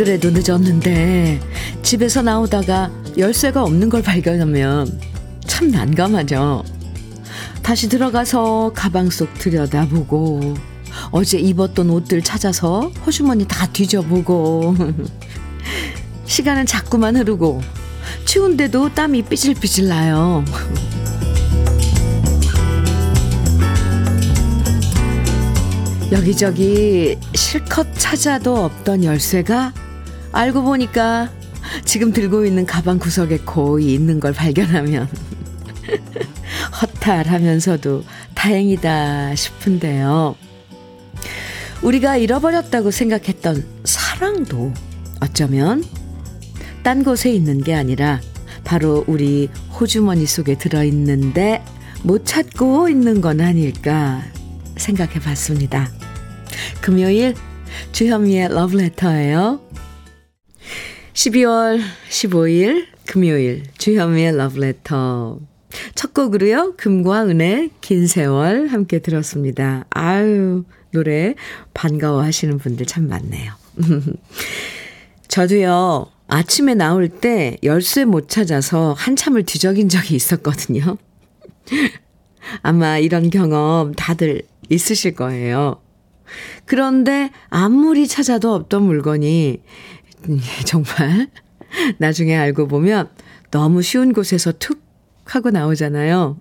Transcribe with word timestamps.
안 0.00 0.04
그래도 0.06 0.30
늦었는데 0.30 1.40
집에서 1.82 2.22
나오다가 2.22 2.90
열쇠가 3.18 3.62
없는 3.62 3.90
걸 3.90 4.02
발견하면 4.02 4.98
참 5.46 5.70
난감하죠. 5.70 6.64
다시 7.62 7.86
들어가서 7.86 8.72
가방 8.74 9.10
속 9.10 9.34
들여다보고 9.34 10.54
어제 11.10 11.38
입었던 11.38 11.90
옷들 11.90 12.22
찾아서 12.22 12.90
호주머니 13.04 13.46
다 13.46 13.66
뒤져보고 13.66 14.74
시간은 16.24 16.64
자꾸만 16.64 17.16
흐르고 17.16 17.60
추운데도 18.24 18.94
땀이 18.94 19.24
삐질삐질 19.24 19.88
나요. 19.88 20.42
여기저기 26.10 27.18
실컷 27.34 27.86
찾아도 27.96 28.64
없던 28.64 29.04
열쇠가 29.04 29.74
알고 30.32 30.62
보니까 30.62 31.30
지금 31.84 32.12
들고 32.12 32.44
있는 32.44 32.66
가방 32.66 32.98
구석에 32.98 33.38
거의 33.38 33.92
있는 33.94 34.20
걸 34.20 34.32
발견하면 34.32 35.08
허탈하면서도 36.80 38.04
다행이다 38.34 39.34
싶은데요. 39.34 40.36
우리가 41.82 42.16
잃어버렸다고 42.16 42.90
생각했던 42.90 43.64
사랑도 43.84 44.72
어쩌면 45.20 45.84
딴 46.82 47.04
곳에 47.04 47.30
있는 47.30 47.62
게 47.62 47.74
아니라 47.74 48.20
바로 48.64 49.04
우리 49.06 49.48
호주머니 49.78 50.26
속에 50.26 50.56
들어있는데 50.56 51.62
못 52.02 52.24
찾고 52.24 52.88
있는 52.88 53.20
건 53.20 53.40
아닐까 53.40 54.22
생각해 54.76 55.20
봤습니다. 55.20 55.90
금요일 56.80 57.34
주현미의 57.92 58.48
러브레터예요. 58.48 59.69
12월 61.20 61.82
15일 62.08 62.86
금요일 63.04 63.64
주현미의 63.76 64.38
러브레터 64.38 65.38
첫 65.94 66.14
곡으로요. 66.14 66.76
금과 66.78 67.26
은의 67.26 67.72
긴 67.82 68.06
세월 68.06 68.68
함께 68.68 69.00
들었습니다. 69.00 69.84
아유 69.90 70.64
노래 70.92 71.34
반가워하시는 71.74 72.56
분들 72.56 72.86
참 72.86 73.06
많네요. 73.06 73.52
저도요. 75.28 76.10
아침에 76.26 76.74
나올 76.74 77.10
때 77.10 77.58
열쇠 77.64 78.06
못 78.06 78.30
찾아서 78.30 78.94
한참을 78.94 79.42
뒤적인 79.42 79.90
적이 79.90 80.14
있었거든요. 80.14 80.96
아마 82.62 82.96
이런 82.96 83.28
경험 83.28 83.92
다들 83.92 84.40
있으실 84.70 85.16
거예요. 85.16 85.82
그런데 86.64 87.30
아무리 87.48 88.06
찾아도 88.06 88.54
없던 88.54 88.84
물건이 88.84 89.60
정말 90.64 91.28
나중에 91.98 92.36
알고 92.36 92.68
보면 92.68 93.08
너무 93.50 93.82
쉬운 93.82 94.12
곳에서 94.12 94.52
툭 94.52 94.82
하고 95.24 95.50
나오잖아요. 95.50 96.38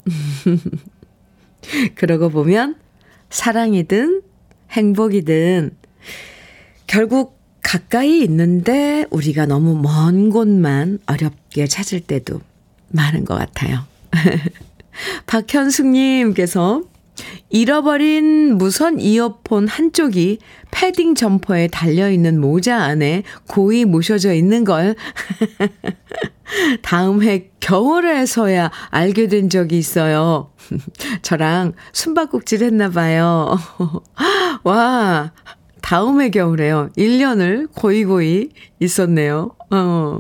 그러고 1.96 2.30
보면 2.30 2.76
사랑이든 3.30 4.22
행복이든 4.72 5.76
결국 6.88 7.38
가까이 7.62 8.24
있는데 8.24 9.06
우리가 9.12 9.46
너무 9.46 9.80
먼 9.80 10.30
곳만 10.32 11.00
어렵게 11.06 11.68
찾을 11.68 12.00
때도 12.00 12.42
많은 12.88 13.26
것 13.26 13.36
같아요. 13.36 13.86
박현숙님께서 15.28 16.84
잃어버린 17.50 18.58
무선 18.58 19.00
이어폰 19.00 19.68
한쪽이 19.68 20.40
패딩 20.72 21.16
점퍼에 21.16 21.68
달려있는 21.68 22.40
모자 22.40 22.78
안에 22.78 23.24
고이 23.48 23.86
모셔져 23.86 24.34
있는 24.34 24.64
걸 24.64 24.96
다음 26.82 27.24
해 27.24 27.50
겨울에서야 27.60 28.72
알게 28.90 29.28
된 29.28 29.50
적이 29.50 29.78
있어요. 29.78 30.52
저랑 31.22 31.74
숨바꼭질 31.94 32.64
했나 32.64 32.90
봐요. 32.90 33.58
와, 34.64 35.32
다음 35.82 36.22
해 36.22 36.30
겨울에요. 36.30 36.90
1년을 36.98 37.70
고이고이 37.74 38.50
있었네요. 38.80 39.56
어. 39.72 40.20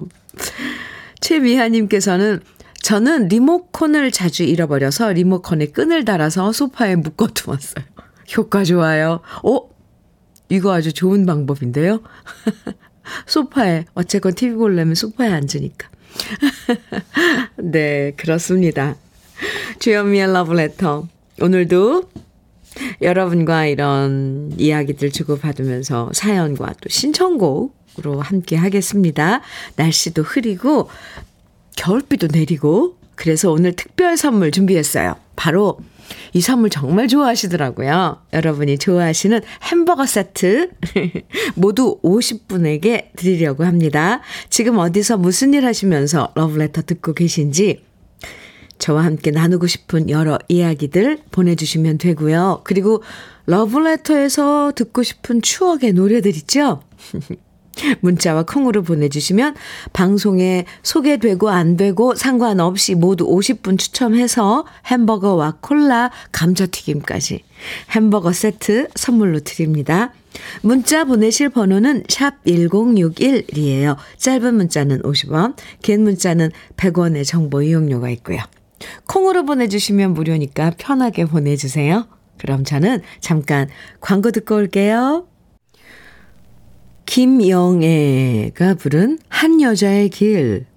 최미하님께서는 1.21 2.41
저는 2.81 3.27
리모컨을 3.27 4.11
자주 4.11 4.43
잃어버려서 4.43 5.11
리모컨에 5.13 5.67
끈을 5.67 6.05
달아서 6.05 6.51
소파에 6.51 6.95
묶어두었어요. 6.95 7.85
효과 8.37 8.63
좋아요. 8.63 9.21
오! 9.43 9.69
이거 10.49 10.73
아주 10.73 10.93
좋은 10.93 11.25
방법인데요. 11.25 12.01
소파에, 13.27 13.85
어쨌건 13.93 14.33
TV 14.33 14.55
보려면 14.55 14.95
소파에 14.95 15.29
앉으니까. 15.29 15.89
네, 17.57 18.13
그렇습니다. 18.17 18.95
주현미의 19.79 20.33
러브레터. 20.33 21.07
오늘도 21.41 22.09
여러분과 23.01 23.65
이런 23.65 24.53
이야기들 24.57 25.11
주고받으면서 25.11 26.11
사연과 26.13 26.73
또 26.81 26.89
신청곡으로 26.89 28.21
함께 28.21 28.55
하겠습니다. 28.55 29.41
날씨도 29.75 30.23
흐리고 30.23 30.89
겨울비도 31.79 32.27
내리고 32.33 32.97
그래서 33.15 33.51
오늘 33.51 33.73
특별 33.73 34.17
선물 34.17 34.51
준비했어요. 34.51 35.15
바로 35.37 35.79
이 36.33 36.41
선물 36.41 36.69
정말 36.69 37.07
좋아하시더라고요. 37.07 38.17
여러분이 38.33 38.77
좋아하시는 38.77 39.39
햄버거 39.63 40.05
세트 40.05 40.71
모두 41.55 41.99
50분에게 42.03 43.15
드리려고 43.15 43.63
합니다. 43.63 44.21
지금 44.49 44.77
어디서 44.77 45.17
무슨 45.17 45.53
일 45.53 45.65
하시면서 45.65 46.33
러브레터 46.35 46.81
듣고 46.81 47.13
계신지 47.13 47.81
저와 48.77 49.05
함께 49.05 49.31
나누고 49.31 49.67
싶은 49.67 50.09
여러 50.09 50.37
이야기들 50.49 51.19
보내주시면 51.31 51.97
되고요. 51.97 52.61
그리고 52.65 53.03
러브레터에서 53.45 54.73
듣고 54.75 55.03
싶은 55.03 55.41
추억의 55.41 55.93
노래들 55.93 56.35
있죠? 56.35 56.81
문자와 58.01 58.43
콩으로 58.43 58.83
보내주시면 58.83 59.55
방송에 59.93 60.65
소개되고 60.83 61.49
안 61.49 61.77
되고 61.77 62.15
상관없이 62.15 62.95
모두 62.95 63.27
50분 63.27 63.77
추첨해서 63.77 64.65
햄버거와 64.87 65.57
콜라, 65.61 66.11
감자튀김까지 66.31 67.43
햄버거 67.91 68.33
세트 68.33 68.89
선물로 68.95 69.41
드립니다. 69.41 70.13
문자 70.61 71.05
보내실 71.05 71.49
번호는 71.49 72.03
샵 72.07 72.43
1061이에요. 72.45 73.97
짧은 74.17 74.55
문자는 74.55 75.01
50원, 75.01 75.55
긴 75.81 76.03
문자는 76.03 76.51
100원의 76.77 77.25
정보 77.25 77.61
이용료가 77.61 78.09
있고요. 78.11 78.39
콩으로 79.07 79.45
보내주시면 79.45 80.13
무료니까 80.13 80.73
편하게 80.77 81.25
보내주세요. 81.25 82.07
그럼 82.37 82.63
저는 82.63 83.01
잠깐 83.19 83.67
광고 83.99 84.31
듣고 84.31 84.55
올게요. 84.55 85.27
김영애가 87.09 88.75
부른 88.75 89.17
한 89.29 89.61
여자의 89.61 90.09
길 90.09 90.67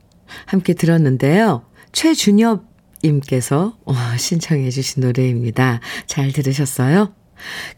함께 0.46 0.72
들었는데요. 0.72 1.66
최준엽 1.92 2.64
님께서 3.04 3.76
어, 3.84 3.94
신청해 4.16 4.70
주신 4.70 5.02
노래입니다. 5.02 5.80
잘 6.06 6.32
들으셨어요? 6.32 7.12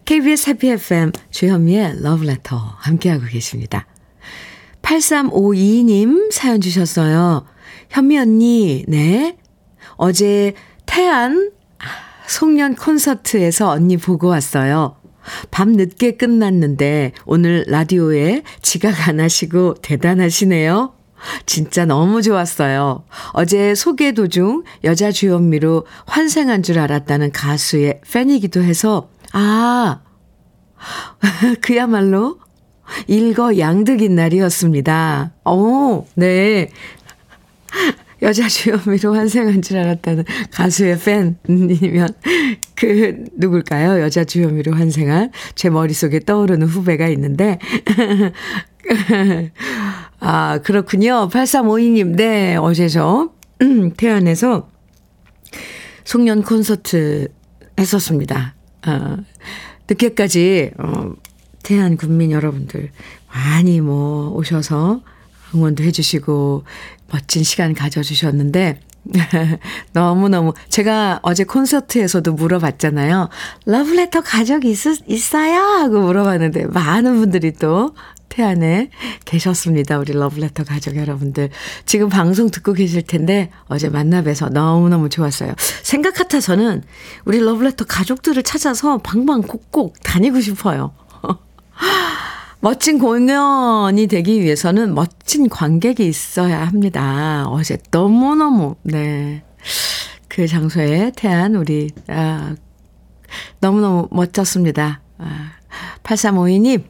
KBS 0.05 0.51
해피 0.51 0.69
FM 0.71 1.11
주현미의 1.33 2.01
러브레터 2.01 2.57
함께하고 2.57 3.25
계십니다. 3.25 3.89
8352님 4.83 6.31
사연 6.31 6.61
주셨어요. 6.61 7.47
현미 7.91 8.19
언니, 8.19 8.85
네. 8.87 9.37
어제 9.97 10.55
태안 10.87 11.51
송년 12.29 12.77
콘서트에서 12.77 13.71
언니 13.71 13.97
보고 13.97 14.29
왔어요. 14.29 14.95
밤 15.51 15.73
늦게 15.73 16.17
끝났는데 16.17 17.13
오늘 17.25 17.65
라디오에 17.67 18.43
지각 18.63 19.09
안 19.09 19.21
하시고 19.21 19.75
대단하시네요. 19.83 20.95
진짜 21.47 21.85
너무 21.87 22.23
좋았어요. 22.23 23.05
어제 23.33 23.75
소개 23.75 24.13
도중 24.13 24.65
여자 24.85 25.11
주연미로 25.11 25.87
환생한 26.07 26.63
줄 26.63 26.79
알았다는 26.79 27.33
가수의 27.33 28.01
팬이기도 28.11 28.63
해서, 28.63 29.09
아, 29.33 30.01
그야말로 31.63 32.39
일거 33.07 33.59
양득인 33.59 34.15
날이었습니다. 34.15 35.33
오, 35.47 36.07
네. 36.15 36.71
여자 38.25 38.49
주연미로 38.49 39.15
환생한 39.15 39.61
줄 39.61 39.77
알았다는 39.77 40.25
가수의 40.51 40.99
팬이면 40.99 42.09
그 42.75 43.25
누굴까요? 43.37 44.01
여자 44.01 44.25
주연미로 44.25 44.73
환생한 44.75 45.31
제 45.55 45.69
머릿속에 45.69 46.21
떠오르는 46.21 46.67
후배가 46.67 47.07
있는데 47.09 47.59
아 50.21 50.59
그렇군요. 50.65 51.29
8352님 51.29 52.17
네 52.17 52.57
어제 52.57 52.89
저 52.89 53.31
태안에서 53.97 54.71
송년 56.05 56.43
콘서트 56.43 57.29
했었습니다. 57.79 58.55
아, 58.83 59.19
늦게까지 59.89 60.71
어, 60.79 61.13
태안 61.63 61.97
군민 61.97 62.31
여러분들 62.31 62.91
많이 63.29 63.81
뭐 63.81 64.31
오셔서 64.31 65.03
응원도 65.55 65.85
해주시고 65.85 66.65
멋진 67.11 67.45
시간 67.45 67.75
가져주셨는데 67.75 68.81
너무너무 69.93 70.55
제가 70.69 71.21
어제 71.23 71.45
콘서트에서도 71.45 72.33
물어봤잖아요. 72.33 73.29
러브레터 73.67 74.23
가족 74.23 74.65
있, 74.65 74.79
있어요? 75.07 75.61
하고 75.61 76.01
물어봤는데 76.01 76.67
많은 76.67 77.19
분들이 77.19 77.53
또 77.53 77.95
태안에 78.31 78.91
계셨습니다. 79.25 79.99
우리 79.99 80.13
러브레터 80.13 80.65
가족 80.65 80.97
여러분들. 80.97 81.51
지금 81.87 82.09
방송 82.09 82.51
듣고 82.51 82.73
계실 82.73 83.03
텐데 83.03 83.51
어제 83.69 83.89
만나 83.89 84.23
뵈서 84.23 84.49
너무너무 84.49 85.09
좋았어요. 85.09 85.55
생각 85.83 86.15
같아서는 86.15 86.83
우리 87.25 87.39
러브레터 87.39 87.85
가족들을 87.85 88.43
찾아서 88.43 88.99
방방 88.99 89.43
곡곡 89.43 90.03
다니고 90.03 90.41
싶어요. 90.41 90.93
멋진 92.65 92.99
공연이 92.99 94.07
되기 94.07 94.41
위해서는 94.41 94.95
멋진 94.95 95.51
관객이 95.51 96.09
있어야 96.09 96.67
합니다. 96.67 97.45
어제 97.49 97.77
너무너무, 97.91 98.77
네. 98.83 99.45
그 100.29 100.47
장소에 100.47 101.13
태안 101.15 101.57
우리, 101.57 101.91
아, 102.09 102.55
너무너무 103.61 104.09
멋졌습니다. 104.11 105.03
아, 105.19 105.53
8352님, 106.05 106.85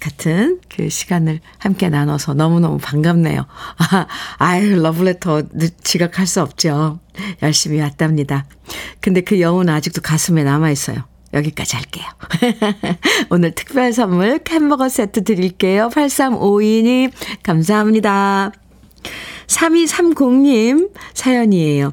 같은 0.00 0.58
그 0.68 0.88
시간을 0.88 1.38
함께 1.58 1.88
나눠서 1.88 2.34
너무너무 2.34 2.78
반갑네요. 2.78 3.46
아, 3.78 4.06
아유, 4.38 4.82
러브레터 4.82 5.42
지각할 5.84 6.26
수 6.26 6.42
없죠. 6.42 6.98
열심히 7.40 7.80
왔답니다. 7.80 8.46
근데 9.00 9.20
그 9.20 9.40
여운 9.40 9.68
아직도 9.68 10.00
가슴에 10.00 10.42
남아있어요. 10.42 11.09
여기까지 11.32 11.76
할게요. 11.76 12.06
오늘 13.30 13.54
특별 13.54 13.92
선물 13.92 14.40
햄버거 14.48 14.88
세트 14.88 15.24
드릴게요. 15.24 15.88
8352님, 15.92 17.12
감사합니다. 17.42 18.52
3230님 19.46 20.92
사연이에요. 21.14 21.92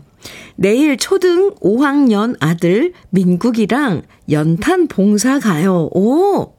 내일 0.56 0.98
초등 0.98 1.54
5학년 1.56 2.36
아들 2.39 2.94
민국이랑 3.12 4.04
연탄 4.31 4.88
봉사 4.88 5.40
가요. 5.40 5.90
오! 5.94 6.54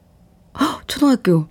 초등학교 0.87 1.47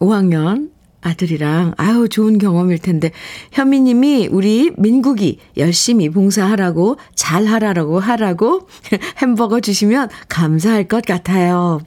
5학년 0.00 0.70
아들이랑 1.02 1.74
아유 1.76 2.08
좋은 2.08 2.38
경험일 2.38 2.78
텐데 2.78 3.10
현미님이 3.52 4.28
우리 4.30 4.70
민국이 4.76 5.38
열심히 5.56 6.10
봉사하라고 6.10 6.96
잘하라고 7.14 8.00
하라고 8.00 8.68
햄버거 9.18 9.60
주시면 9.60 10.08
감사할 10.28 10.84
것 10.88 11.04
같아요. 11.04 11.80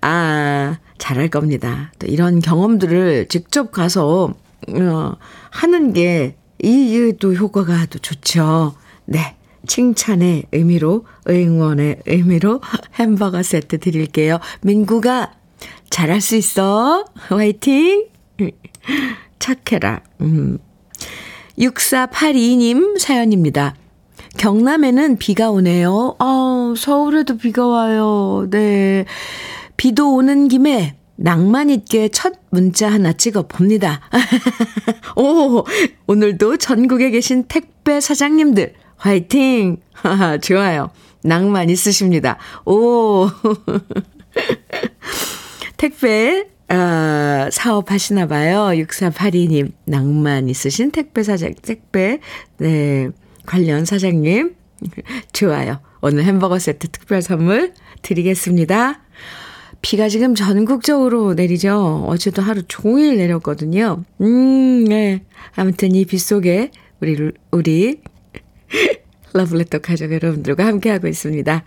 아 0.00 0.78
잘할 0.98 1.28
겁니다. 1.28 1.90
또 1.98 2.06
이런 2.06 2.40
경험들을 2.40 3.26
직접 3.28 3.72
가서 3.72 4.34
어, 4.68 5.12
하는 5.50 5.92
게 5.92 6.36
이게 6.62 7.12
또 7.18 7.34
효과가 7.34 7.86
또 7.86 7.98
좋죠. 7.98 8.74
네. 9.04 9.36
칭찬의 9.66 10.46
의미로, 10.50 11.06
응원의 11.28 12.02
의미로 12.06 12.60
햄버거 12.98 13.42
세트 13.42 13.78
드릴게요. 13.78 14.40
민구가 14.62 15.32
잘할 15.92 16.22
수 16.22 16.36
있어. 16.36 17.04
화이팅! 17.14 18.06
착해라. 19.38 20.00
음. 20.22 20.58
6482님 21.58 22.98
사연입니다. 22.98 23.74
경남에는 24.38 25.18
비가 25.18 25.50
오네요. 25.50 26.16
아, 26.18 26.74
서울에도 26.76 27.36
비가 27.36 27.66
와요. 27.66 28.46
네. 28.50 29.04
비도 29.76 30.14
오는 30.14 30.48
김에 30.48 30.96
낭만 31.16 31.68
있게 31.68 32.08
첫 32.08 32.32
문자 32.50 32.90
하나 32.90 33.12
찍어 33.12 33.46
봅니다. 33.46 34.00
오, 35.14 35.64
오늘도 36.06 36.56
전국에 36.56 37.10
계신 37.10 37.44
택배 37.48 38.00
사장님들, 38.00 38.72
화이팅! 38.96 39.76
좋아요. 40.40 40.90
낭만 41.22 41.68
있으십니다. 41.68 42.38
오. 42.64 43.28
택배 45.82 46.46
어, 46.68 47.48
사업 47.50 47.90
하시나 47.90 48.28
봐요. 48.28 48.68
6482님. 48.72 49.72
낭만 49.84 50.48
있으신 50.48 50.92
택배 50.92 51.24
사장, 51.24 51.54
택배, 51.60 52.20
네, 52.58 53.08
관련 53.46 53.84
사장님. 53.84 54.54
좋아요. 55.32 55.80
오늘 56.00 56.22
햄버거 56.22 56.60
세트 56.60 56.86
특별 56.90 57.20
선물 57.20 57.74
드리겠습니다. 58.02 59.00
비가 59.80 60.08
지금 60.08 60.36
전국적으로 60.36 61.34
내리죠. 61.34 62.04
어제도 62.06 62.42
하루 62.42 62.62
종일 62.68 63.16
내렸거든요. 63.16 64.04
음, 64.20 64.84
네. 64.84 65.24
아무튼 65.56 65.96
이 65.96 66.04
비 66.04 66.16
속에 66.16 66.70
우리, 67.00 67.32
우리 67.50 68.00
러블레터 69.34 69.78
가족 69.80 70.12
여러분들과 70.12 70.64
함께하고 70.64 71.08
있습니다. 71.08 71.64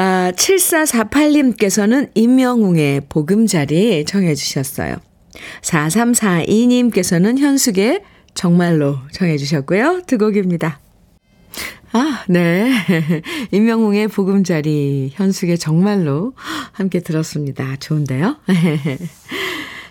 아, 0.00 0.30
7448님께서는 0.30 2.10
임영웅의 2.14 3.02
보금자리 3.08 4.04
청해 4.04 4.36
주셨어요. 4.36 4.94
4342님께서는 5.62 7.36
현숙의 7.38 8.02
정말로 8.32 8.98
청해 9.10 9.36
주셨고요. 9.38 10.02
두 10.06 10.16
곡입니다. 10.18 10.78
아, 11.90 12.24
네. 12.28 12.70
임영웅의 13.50 14.06
보금자리, 14.06 15.10
현숙의 15.14 15.58
정말로 15.58 16.32
함께 16.70 17.00
들었습니다. 17.00 17.74
좋은데요? 17.80 18.36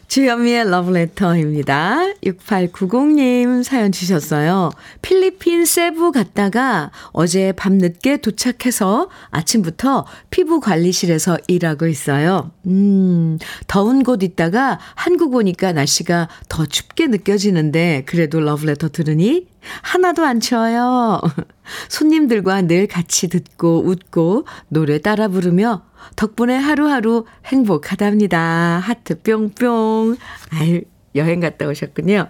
주현미의 0.07 0.69
러브레터입니다. 0.69 2.13
6890님 2.23 3.61
사연 3.63 3.91
주셨어요. 3.91 4.71
필리핀 5.01 5.65
세부 5.65 6.13
갔다가 6.13 6.91
어제 7.11 7.51
밤늦게 7.51 8.17
도착해서 8.17 9.09
아침부터 9.31 10.05
피부 10.29 10.61
관리실에서 10.61 11.37
일하고 11.47 11.87
있어요. 11.87 12.51
음, 12.67 13.37
더운 13.67 14.03
곳 14.03 14.23
있다가 14.23 14.79
한국 14.95 15.35
오니까 15.35 15.73
날씨가 15.73 16.29
더 16.47 16.65
춥게 16.65 17.07
느껴지는데 17.07 18.03
그래도 18.05 18.39
러브레터 18.39 18.89
들으니 18.89 19.47
하나도 19.81 20.25
안 20.25 20.39
추워요. 20.39 21.21
손님들과 21.89 22.61
늘 22.61 22.87
같이 22.87 23.27
듣고 23.27 23.83
웃고 23.85 24.45
노래 24.69 24.99
따라 24.99 25.27
부르며 25.27 25.83
덕분에 26.15 26.55
하루하루 26.55 27.25
행복하답니다. 27.45 28.79
하트 28.79 29.21
뿅뿅. 29.21 30.17
아유, 30.51 30.81
여행 31.15 31.39
갔다 31.39 31.67
오셨군요. 31.67 32.29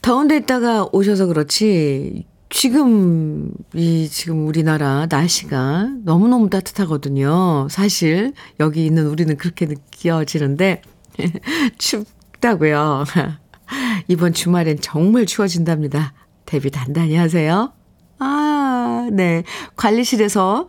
더운 0.00 0.28
데 0.28 0.36
있다가 0.36 0.88
오셔서 0.92 1.26
그렇지, 1.26 2.26
지금, 2.50 3.50
이, 3.72 4.08
지금 4.10 4.46
우리나라 4.46 5.06
날씨가 5.08 5.90
너무너무 6.04 6.50
따뜻하거든요. 6.50 7.68
사실, 7.70 8.32
여기 8.60 8.84
있는 8.84 9.06
우리는 9.06 9.36
그렇게 9.36 9.66
느껴지는데, 9.66 10.82
춥다고요. 11.78 13.04
이번 14.08 14.32
주말엔 14.32 14.80
정말 14.80 15.24
추워진답니다. 15.24 16.12
대비 16.46 16.70
단단히 16.70 17.16
하세요. 17.16 17.72
아, 18.18 19.08
네. 19.12 19.42
관리실에서 19.76 20.68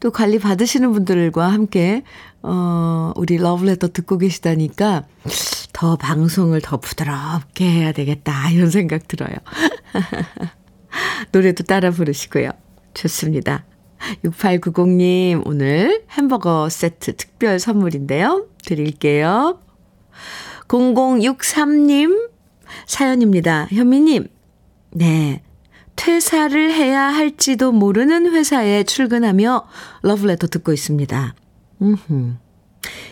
또 0.00 0.10
관리 0.10 0.38
받으시는 0.38 0.92
분들과 0.92 1.52
함께, 1.52 2.02
어, 2.42 3.12
우리 3.16 3.36
러브레터 3.36 3.88
듣고 3.88 4.18
계시다니까 4.18 5.04
더 5.72 5.96
방송을 5.96 6.60
더 6.62 6.78
부드럽게 6.78 7.64
해야 7.64 7.92
되겠다. 7.92 8.50
이런 8.50 8.70
생각 8.70 9.08
들어요. 9.08 9.34
노래도 11.32 11.64
따라 11.64 11.90
부르시고요. 11.90 12.50
좋습니다. 12.94 13.64
6890님, 14.24 15.42
오늘 15.46 16.04
햄버거 16.10 16.68
세트 16.68 17.16
특별 17.16 17.58
선물인데요. 17.58 18.46
드릴게요. 18.64 19.58
0063님, 20.68 22.30
사연입니다. 22.86 23.66
현미님, 23.70 24.28
네. 24.94 25.42
퇴사를 25.96 26.72
해야 26.72 27.02
할지도 27.02 27.72
모르는 27.72 28.32
회사에 28.32 28.84
출근하며 28.84 29.66
러브레터 30.02 30.46
듣고 30.48 30.72
있습니다. 30.72 31.34
음흠. 31.82 32.34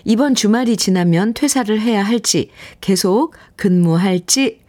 이번 0.05 0.35
주말이 0.35 0.77
지나면 0.77 1.35
퇴사를 1.35 1.81
해야 1.81 2.03
할지, 2.03 2.51
계속 2.81 3.35
근무할지 3.57 4.61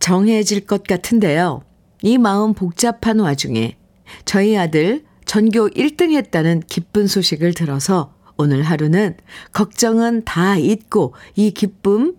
정해질 0.00 0.66
것 0.66 0.84
같은데요. 0.84 1.62
이 2.02 2.18
마음 2.18 2.54
복잡한 2.54 3.18
와중에 3.18 3.76
저희 4.24 4.56
아들 4.56 5.04
전교 5.24 5.70
1등 5.70 6.12
했다는 6.12 6.62
기쁜 6.66 7.06
소식을 7.06 7.54
들어서 7.54 8.14
오늘 8.36 8.62
하루는 8.62 9.16
걱정은 9.52 10.24
다 10.24 10.56
잊고 10.56 11.14
이 11.34 11.50
기쁨 11.50 12.16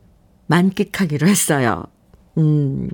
만끽하기로 0.48 1.28
했어요. 1.28 1.86
음, 2.38 2.90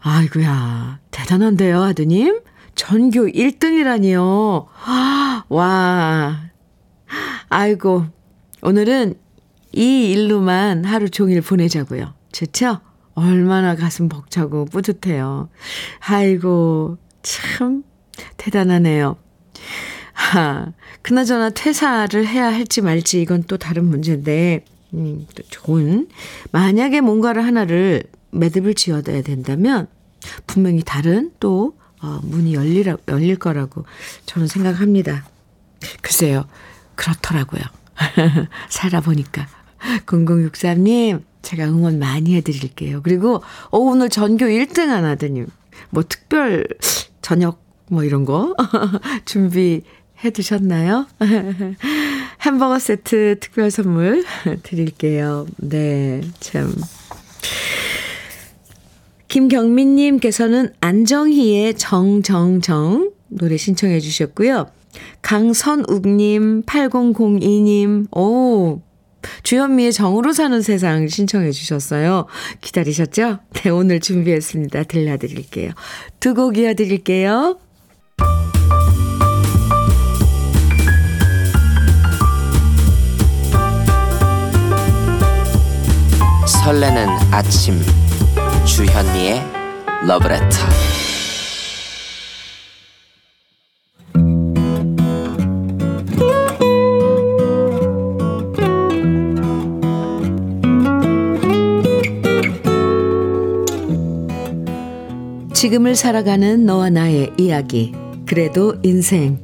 아이고야, 0.00 1.00
대단한데요, 1.10 1.82
아드님? 1.82 2.40
전교 2.74 3.26
1등이라니요. 3.26 4.66
와, 5.48 6.40
아이고, 7.48 8.06
오늘은 8.62 9.14
이 9.72 10.10
일로만 10.12 10.84
하루 10.84 11.10
종일 11.10 11.40
보내자고요. 11.40 12.14
좋죠? 12.32 12.80
얼마나 13.14 13.74
가슴 13.74 14.08
벅차고 14.08 14.66
뿌듯해요. 14.66 15.48
아이고, 16.06 16.98
참, 17.22 17.82
대단하네요. 18.36 19.16
하, 20.12 20.72
그나저나 21.02 21.50
퇴사를 21.50 22.26
해야 22.26 22.46
할지 22.46 22.80
말지 22.80 23.20
이건 23.20 23.42
또 23.44 23.56
다른 23.56 23.84
문제인데, 23.86 24.64
음, 24.94 25.26
또 25.34 25.42
좋은. 25.48 26.08
만약에 26.52 27.00
뭔가를 27.00 27.44
하나를 27.44 28.04
매듭을 28.30 28.74
지어야 28.74 29.02
된다면, 29.02 29.88
분명히 30.46 30.82
다른 30.84 31.32
또, 31.40 31.76
어, 32.00 32.20
문이 32.22 32.54
열리라, 32.54 32.96
열릴 33.08 33.36
거라고 33.36 33.84
저는 34.26 34.46
생각합니다. 34.46 35.26
글쎄요, 36.02 36.46
그렇더라고요. 36.94 37.62
살아보니까. 38.68 39.46
0063님, 40.06 41.22
제가 41.42 41.64
응원 41.64 41.98
많이 41.98 42.34
해드릴게요. 42.36 43.02
그리고, 43.02 43.42
어, 43.70 43.78
오늘 43.78 44.08
전교 44.08 44.46
1등 44.46 44.88
하나더니, 44.88 45.44
뭐 45.90 46.02
특별 46.06 46.66
저녁 47.22 47.62
뭐 47.90 48.04
이런 48.04 48.24
거 48.24 48.54
준비해 49.24 49.82
두셨나요? 50.32 51.06
햄버거 52.42 52.78
세트 52.78 53.36
특별 53.40 53.70
선물 53.70 54.24
드릴게요. 54.62 55.46
네, 55.56 56.20
참. 56.40 56.74
김경민님께서는 59.28 60.70
안정희의 60.80 61.74
정정정 61.74 63.12
노래 63.28 63.56
신청해 63.56 64.00
주셨고요. 64.00 64.68
강선욱님, 65.22 66.62
8002님, 66.62 68.16
오, 68.16 68.80
주현미의 69.42 69.92
정으로 69.92 70.32
사는 70.32 70.60
세상 70.62 71.06
신청해 71.08 71.50
주셨어요. 71.52 72.26
기다리셨죠? 72.60 73.38
네, 73.52 73.70
오늘 73.70 74.00
준비했습니다. 74.00 74.84
들려드릴게요. 74.84 75.72
두 76.20 76.34
곡 76.34 76.56
이어드릴게요. 76.56 77.58
설레는 86.46 87.08
아침 87.30 87.80
주현미의 88.68 89.42
러브레터 90.06 90.56
지금을 105.54 105.96
살아가는 105.96 106.64
너와 106.66 106.90
나의 106.90 107.32
이야기. 107.36 107.92
그래도 108.26 108.76
인생. 108.84 109.40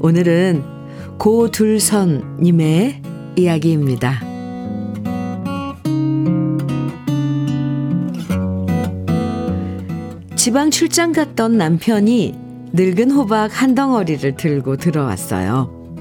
오늘은 0.00 0.62
고둘선님의 1.18 3.00
이야기입니다. 3.36 4.29
지방 10.42 10.70
출장 10.70 11.12
갔던 11.12 11.58
남편이 11.58 12.34
늙은 12.72 13.10
호박 13.10 13.60
한 13.60 13.74
덩어리를 13.74 14.36
들고 14.36 14.78
들어왔어요. 14.78 15.94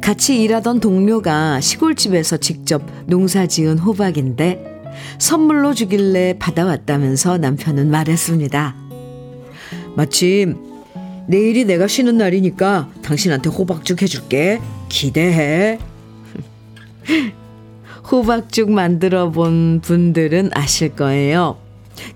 같이 0.00 0.40
일하던 0.40 0.78
동료가 0.78 1.60
시골집에서 1.60 2.36
직접 2.36 2.86
농사 3.06 3.48
지은 3.48 3.78
호박인데 3.78 4.64
선물로 5.18 5.74
주길래 5.74 6.38
받아왔다면서 6.38 7.38
남편은 7.38 7.90
말했습니다. 7.90 8.76
마침 9.96 10.56
내일이 11.26 11.64
내가 11.64 11.88
쉬는 11.88 12.16
날이니까 12.16 12.88
당신한테 13.02 13.50
호박죽 13.50 14.02
해줄게. 14.02 14.60
기대해. 14.88 15.80
호박죽 18.08 18.70
만들어 18.70 19.32
본 19.32 19.80
분들은 19.80 20.50
아실 20.54 20.94
거예요. 20.94 21.67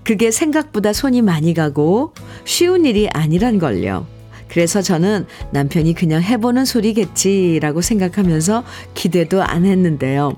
그게 0.03 0.31
생각보다 0.31 0.93
손이 0.93 1.21
많이 1.21 1.53
가고 1.53 2.13
쉬운 2.45 2.85
일이 2.85 3.09
아니란 3.09 3.59
걸요. 3.59 4.05
그래서 4.47 4.81
저는 4.81 5.25
남편이 5.51 5.93
그냥 5.95 6.21
해보는 6.21 6.65
소리겠지라고 6.65 7.81
생각하면서 7.81 8.63
기대도 8.93 9.41
안 9.41 9.65
했는데요. 9.65 10.37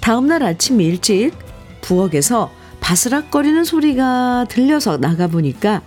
다음날 0.00 0.42
아침 0.42 0.80
일찍 0.80 1.32
부엌에서 1.80 2.50
바스락거리는 2.80 3.64
소리가 3.64 4.46
들려서 4.48 4.98
나가보니까 4.98 5.82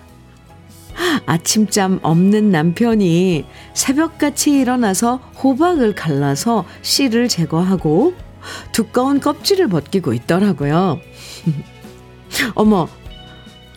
아침잠 1.25 1.99
없는 2.01 2.49
남편이 2.49 3.45
새벽같이 3.73 4.51
일어나서 4.59 5.17
호박을 5.43 5.93
갈라서 5.93 6.65
씨를 6.81 7.27
제거하고 7.27 8.13
두꺼운 8.71 9.19
껍질을 9.19 9.67
벗기고 9.67 10.13
있더라고요. 10.13 10.99
어머, 12.53 12.87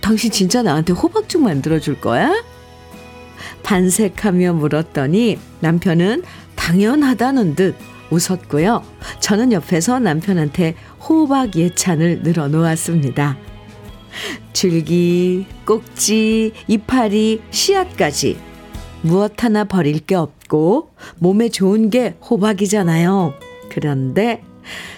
당신 0.00 0.30
진짜 0.30 0.62
나한테 0.62 0.92
호박죽 0.92 1.42
만들어줄 1.42 2.00
거야? 2.00 2.32
반색하며 3.62 4.54
물었더니 4.54 5.38
남편은 5.60 6.22
당연하다는 6.56 7.54
듯 7.54 7.76
웃었고요. 8.10 8.82
저는 9.20 9.52
옆에서 9.52 9.98
남편한테 9.98 10.74
호박 11.06 11.56
예찬을 11.56 12.22
늘어 12.22 12.48
놓았습니다. 12.48 13.36
줄기, 14.52 15.46
꼭지, 15.66 16.52
이파리, 16.66 17.42
씨앗까지 17.50 18.38
무엇 19.02 19.44
하나 19.44 19.64
버릴 19.64 20.00
게 20.00 20.14
없고 20.14 20.90
몸에 21.18 21.48
좋은 21.50 21.90
게 21.90 22.16
호박이잖아요. 22.28 23.34
그런데 23.70 24.42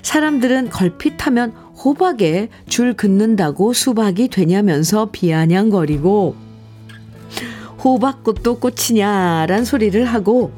사람들은 0.02 0.70
걸핏하면 0.70 1.52
호박에 1.84 2.48
줄 2.68 2.94
긋는다고 2.94 3.72
수박이 3.72 4.28
되냐면서 4.28 5.10
비아냥거리고 5.10 6.34
호박꽃도 7.82 8.58
꽃이냐란 8.58 9.64
소리를 9.64 10.04
하고 10.04 10.52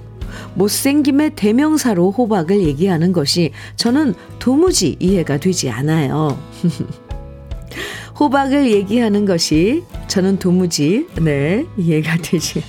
못생김의 0.55 1.33
대명사로 1.37 2.11
호박을 2.11 2.63
얘기하는 2.63 3.13
것이 3.13 3.53
저는 3.77 4.15
도무지 4.39 4.97
이해가 4.99 5.39
되지 5.39 5.71
않아요. 5.71 6.39
호박을 8.19 8.71
얘기하는 8.71 9.25
것이 9.25 9.85
저는 10.09 10.39
도무지 10.39 11.07
네 11.21 11.65
이해가 11.77 12.19
되지 12.19 12.63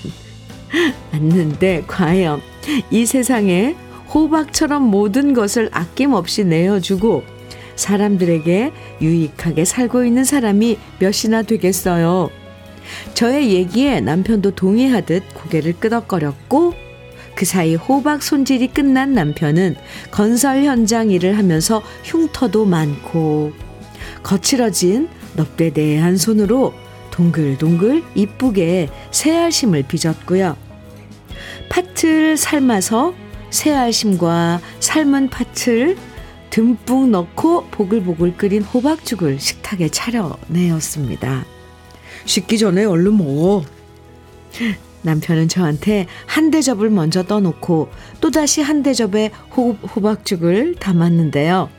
않는데 1.12 1.84
과연 1.88 2.42
이 2.92 3.06
세상에 3.06 3.76
호박처럼 4.14 4.84
모든 4.84 5.34
것을 5.34 5.70
아낌없이 5.72 6.46
내어주고 6.46 7.33
사람들에게 7.75 8.72
유익하게 9.01 9.65
살고 9.65 10.06
있는 10.06 10.24
사람이 10.24 10.77
몇이나 11.00 11.42
되겠어요. 11.44 12.30
저의 13.13 13.53
얘기에 13.53 14.01
남편도 14.01 14.51
동의하듯 14.51 15.24
고개를 15.34 15.74
끄덕거렸고 15.80 16.74
그 17.36 17.46
사이 17.46 17.75
호박 17.75 18.22
손질이 18.22 18.68
끝난 18.68 19.13
남편은 19.13 19.75
건설 20.12 20.63
현장 20.63 21.10
일을 21.10 21.38
하면서 21.38 21.82
흉터도 22.03 22.65
많고 22.65 23.53
거칠어진 24.22 25.10
넙대대한 25.36 26.18
손으로 26.18 26.74
동글동글 27.12 28.03
이쁘게 28.15 28.89
새알심을 29.12 29.84
빚었고요. 29.84 30.56
팥을 31.70 32.38
삶아서 32.38 33.13
새알심과 33.50 34.62
삶은 34.80 35.30
팥을 35.30 35.98
듬뿍 36.54 37.10
넣고 37.10 37.66
보글보글 37.72 38.38
끓인 38.38 38.62
호박죽을 38.62 39.40
식탁에 39.40 39.90
차려내었습니다. 39.90 41.46
식기 42.26 42.60
전에 42.60 42.86
얼른 42.86 43.18
먹어. 43.18 43.64
남편은 45.02 45.48
저한테 45.48 46.06
한 46.28 46.52
대접을 46.52 46.92
먼저 46.92 47.24
떠놓고 47.24 47.90
또다시 48.22 48.62
한 48.62 48.84
대접에 48.84 49.32
호, 49.56 49.72
호박죽을 49.72 50.76
담았는데요. 50.76 51.70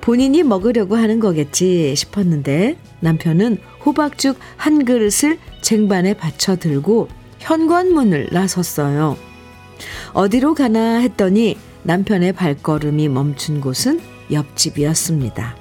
본인이 0.00 0.42
먹으려고 0.42 0.96
하는 0.96 1.20
거겠지 1.20 1.94
싶었는데 1.94 2.76
남편은 2.98 3.58
호박죽 3.86 4.36
한 4.56 4.84
그릇을 4.84 5.38
쟁반에 5.62 6.14
받쳐 6.14 6.56
들고 6.56 7.06
현관문을 7.38 8.30
나섰어요. 8.32 9.16
어디로 10.14 10.54
가나 10.54 10.96
했더니 10.98 11.56
남편의 11.84 12.32
발걸음이 12.32 13.08
멈춘 13.08 13.60
곳은 13.60 14.00
옆집이었습니다. 14.30 15.56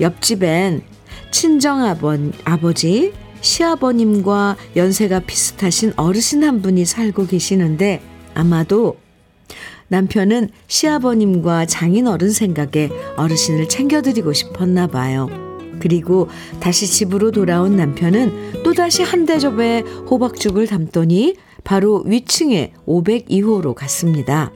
옆집엔 0.00 0.82
친정아버, 1.30 2.18
아버지, 2.44 3.12
시아버님과 3.40 4.56
연세가 4.76 5.20
비슷하신 5.20 5.94
어르신 5.96 6.44
한 6.44 6.62
분이 6.62 6.84
살고 6.84 7.26
계시는데 7.26 8.00
아마도 8.34 8.98
남편은 9.88 10.50
시아버님과 10.68 11.66
장인어른 11.66 12.30
생각에 12.30 12.90
어르신을 13.16 13.68
챙겨드리고 13.68 14.32
싶었나 14.32 14.86
봐요. 14.86 15.28
그리고 15.80 16.28
다시 16.60 16.86
집으로 16.86 17.30
돌아온 17.30 17.76
남편은 17.76 18.62
또다시 18.62 19.02
한 19.02 19.26
대접에 19.26 19.80
호박죽을 19.80 20.66
담더니 20.66 21.36
바로 21.64 22.02
위층에 22.06 22.72
502호로 22.86 23.74
갔습니다. 23.74 24.52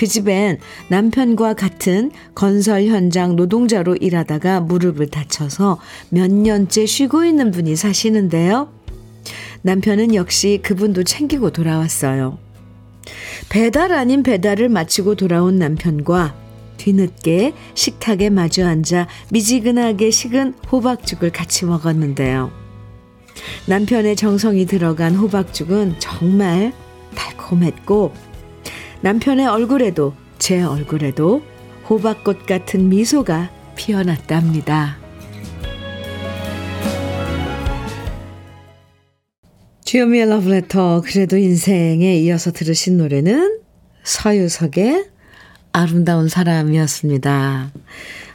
그 0.00 0.06
집엔 0.06 0.60
남편과 0.88 1.52
같은 1.52 2.10
건설 2.34 2.86
현장 2.86 3.36
노동자로 3.36 3.96
일하다가 3.96 4.60
무릎을 4.60 5.08
다쳐서 5.08 5.78
몇 6.08 6.32
년째 6.32 6.86
쉬고 6.86 7.26
있는 7.26 7.50
분이 7.50 7.76
사시는데요. 7.76 8.72
남편은 9.60 10.14
역시 10.14 10.60
그분도 10.62 11.04
챙기고 11.04 11.50
돌아왔어요. 11.50 12.38
배달 13.50 13.92
아닌 13.92 14.22
배달을 14.22 14.70
마치고 14.70 15.16
돌아온 15.16 15.56
남편과 15.56 16.34
뒤늦게 16.78 17.52
식탁에 17.74 18.30
마주 18.30 18.64
앉아 18.64 19.06
미지근하게 19.30 20.10
식은 20.10 20.54
호박죽을 20.72 21.28
같이 21.30 21.66
먹었는데요. 21.66 22.50
남편의 23.66 24.16
정성이 24.16 24.64
들어간 24.64 25.14
호박죽은 25.14 25.96
정말 25.98 26.72
달콤했고 27.14 28.29
남편의 29.02 29.46
얼굴에도 29.46 30.14
제 30.38 30.62
얼굴에도 30.62 31.42
호박꽃 31.88 32.46
같은 32.46 32.88
미소가 32.90 33.50
피어났답니다. 33.74 34.98
주요미의 39.84 40.28
러브레터 40.28 41.02
그래도 41.04 41.36
인생에 41.36 42.16
이어서 42.18 42.52
들으신 42.52 42.98
노래는 42.98 43.60
서유석의 44.04 45.06
아름다운 45.72 46.28
사람이었습니다. 46.28 47.72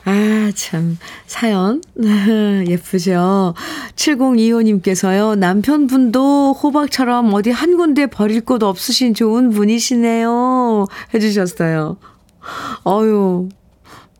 아, 0.06 0.52
참, 0.54 0.98
사연. 1.26 1.82
예쁘죠? 2.70 3.56
7025님께서요, 3.96 5.36
남편분도 5.38 6.54
호박처럼 6.54 7.34
어디 7.34 7.50
한 7.50 7.76
군데 7.76 8.06
버릴 8.06 8.42
곳 8.42 8.62
없으신 8.62 9.16
좋은 9.16 9.50
분이시네요. 9.50 10.86
해주셨어요. 11.14 11.98
어유 12.86 13.50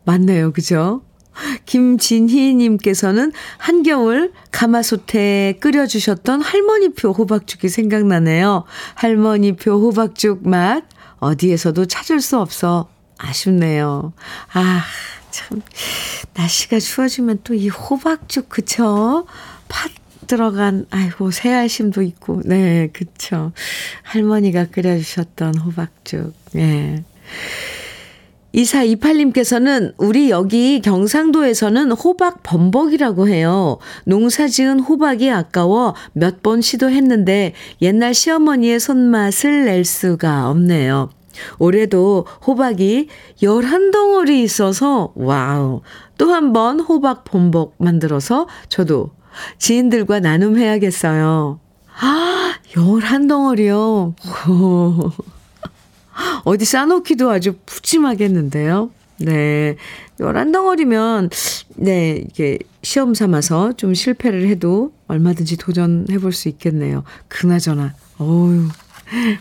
맞네요. 0.04 0.52
그죠? 0.52 1.02
김진희님께서는 1.66 3.30
한겨울 3.58 4.32
가마솥에 4.50 5.58
끓여주셨던 5.60 6.40
할머니표 6.40 7.10
호박죽이 7.12 7.68
생각나네요. 7.68 8.64
할머니표 8.94 9.70
호박죽 9.70 10.48
맛 10.48 10.84
어디에서도 11.18 11.84
찾을 11.86 12.20
수 12.20 12.38
없어 12.38 12.88
아쉽네요. 13.18 14.12
아, 14.52 14.82
참. 15.30 15.60
날씨가 16.34 16.78
추워지면 16.80 17.40
또 17.44 17.54
이 17.54 17.68
호박죽, 17.68 18.48
그쵸? 18.48 19.26
팥 19.68 19.90
들어간, 20.26 20.86
아이고, 20.90 21.30
새알심도 21.30 22.02
있고, 22.02 22.42
네, 22.44 22.88
그쵸. 22.92 23.52
할머니가 24.02 24.66
끓여주셨던 24.66 25.58
호박죽, 25.58 26.34
네. 26.52 27.04
2428님께서는 28.54 29.92
우리 29.98 30.30
여기 30.30 30.80
경상도에서는 30.80 31.92
호박 31.92 32.42
범벅이라고 32.42 33.28
해요. 33.28 33.78
농사 34.04 34.48
지은 34.48 34.80
호박이 34.80 35.30
아까워 35.30 35.94
몇 36.14 36.42
번 36.42 36.60
시도했는데 36.62 37.52
옛날 37.82 38.14
시어머니의 38.14 38.80
손맛을 38.80 39.66
낼 39.66 39.84
수가 39.84 40.48
없네요. 40.48 41.10
올해도 41.58 42.26
호박이 42.46 43.08
11덩어리 43.42 44.30
있어서 44.44 45.12
wow. 45.14 45.82
또 46.18 46.30
한 46.32 46.52
번 46.52 46.80
호박 46.80 47.24
범벅 47.24 47.74
만들어서 47.78 48.46
저도 48.68 49.10
지인들과 49.58 50.20
나눔해야겠어요. 50.20 51.60
아, 52.00 52.52
11덩어리요. 52.72 54.14
어디 56.44 56.64
싸놓기도 56.64 57.30
아주 57.30 57.54
푸짐하겠는데요. 57.66 58.90
네. 59.18 59.76
11덩어리면, 60.18 61.30
네, 61.76 62.24
이게 62.26 62.58
시험 62.82 63.12
삼아서 63.14 63.72
좀 63.74 63.92
실패를 63.94 64.46
해도 64.48 64.92
얼마든지 65.08 65.56
도전해 65.58 66.18
볼 66.18 66.32
수 66.32 66.48
있겠네요. 66.48 67.04
그나저나, 67.28 67.94
어유 68.20 68.68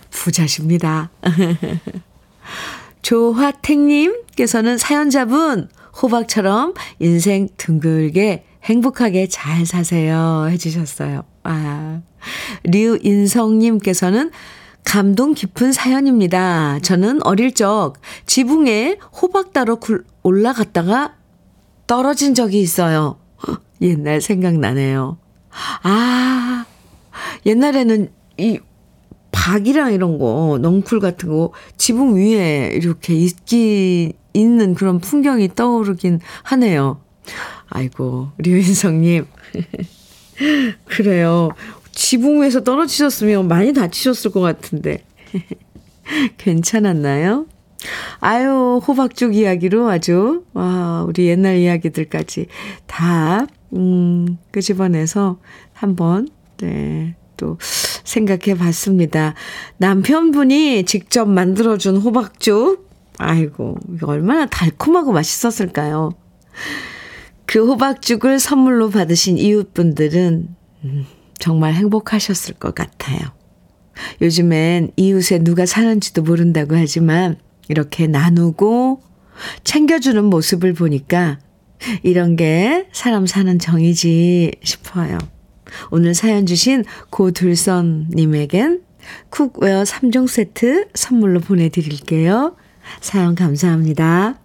부자십니다. 0.09 1.09
조화택님께서는 3.01 4.77
사연자분, 4.77 5.69
호박처럼 6.01 6.73
인생 6.99 7.47
둥글게 7.57 8.45
행복하게 8.63 9.27
잘 9.27 9.65
사세요. 9.65 10.47
해주셨어요. 10.49 11.23
아. 11.43 12.01
류인성님께서는 12.63 14.31
감동 14.83 15.33
깊은 15.33 15.71
사연입니다. 15.71 16.79
저는 16.79 17.25
어릴 17.25 17.53
적 17.53 17.93
지붕에 18.25 18.97
호박 19.21 19.53
따러 19.53 19.77
올라갔다가 20.23 21.15
떨어진 21.87 22.33
적이 22.33 22.61
있어요. 22.61 23.19
옛날 23.81 24.21
생각나네요. 24.21 25.17
아, 25.83 26.65
옛날에는 27.45 28.11
이 28.37 28.59
박이랑 29.35 29.93
이런 29.93 30.17
거, 30.17 30.57
넝쿨 30.61 31.01
같은 31.01 31.29
거 31.29 31.51
지붕 31.75 32.15
위에 32.15 32.71
이렇게 32.73 33.13
있기, 33.13 34.13
있는 34.33 34.73
그런 34.73 34.99
풍경이 34.99 35.55
떠오르긴 35.55 36.21
하네요. 36.43 37.01
아이고, 37.69 38.29
류인성님. 38.37 39.25
그래요. 40.85 41.49
지붕 41.91 42.41
위에서 42.41 42.63
떨어지셨으면 42.63 43.47
많이 43.49 43.73
다치셨을 43.73 44.31
것 44.31 44.39
같은데. 44.39 45.03
괜찮았나요? 46.37 47.45
아유, 48.19 48.81
호박죽 48.87 49.35
이야기로 49.35 49.89
아주, 49.89 50.45
와, 50.53 51.03
우리 51.07 51.27
옛날 51.27 51.57
이야기들까지 51.57 52.47
다, 52.87 53.45
음, 53.73 54.37
끄집어내서 54.51 55.39
한번, 55.73 56.29
네, 56.57 57.15
또 57.37 57.57
생각해 58.03 58.57
봤습니다. 58.57 59.33
남편분이 59.77 60.85
직접 60.85 61.27
만들어준 61.27 61.97
호박죽. 61.97 62.89
아이고, 63.17 63.77
얼마나 64.03 64.45
달콤하고 64.45 65.11
맛있었을까요? 65.13 66.11
그 67.45 67.65
호박죽을 67.65 68.39
선물로 68.39 68.89
받으신 68.89 69.37
이웃분들은, 69.37 70.47
음, 70.83 71.05
정말 71.39 71.73
행복하셨을 71.73 72.55
것 72.55 72.75
같아요. 72.75 73.19
요즘엔 74.21 74.91
이웃에 74.97 75.39
누가 75.39 75.65
사는지도 75.65 76.23
모른다고 76.23 76.75
하지만, 76.75 77.37
이렇게 77.67 78.07
나누고 78.07 79.01
챙겨주는 79.63 80.23
모습을 80.25 80.73
보니까 80.73 81.39
이런 82.03 82.35
게 82.35 82.87
사람 82.91 83.25
사는 83.25 83.57
정이지 83.59 84.53
싶어요. 84.63 85.17
오늘 85.91 86.13
사연 86.13 86.45
주신 86.45 86.83
고둘선님에겐 87.09 88.81
cookware 89.29 89.83
3종 89.83 90.27
세트 90.27 90.87
선물로 90.93 91.39
보내드릴게요. 91.39 92.55
사연 93.01 93.35
감사합니다. 93.35 94.39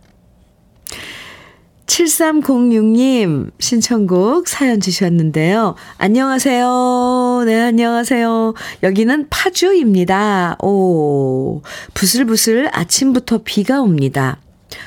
7306님 1.86 3.50
신청곡 3.58 4.46
사연 4.48 4.80
주셨는데요. 4.80 5.74
안녕하세요. 5.98 7.42
네, 7.46 7.60
안녕하세요. 7.60 8.54
여기는 8.84 9.26
파주입니다. 9.28 10.56
오, 10.62 11.62
부슬부슬 11.94 12.70
아침부터 12.72 13.40
비가 13.44 13.80
옵니다. 13.82 14.38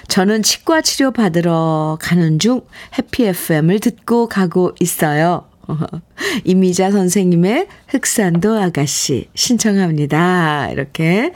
저는 0.07 0.43
치과 0.43 0.81
치료 0.81 1.11
받으러 1.11 1.97
가는 1.99 2.39
중 2.39 2.61
해피 2.97 3.25
FM을 3.25 3.79
듣고 3.79 4.27
가고 4.27 4.73
있어요. 4.79 5.45
이미자 6.43 6.91
선생님의 6.91 7.67
흑산도 7.87 8.55
아가씨 8.59 9.29
신청합니다. 9.33 10.69
이렇게 10.71 11.33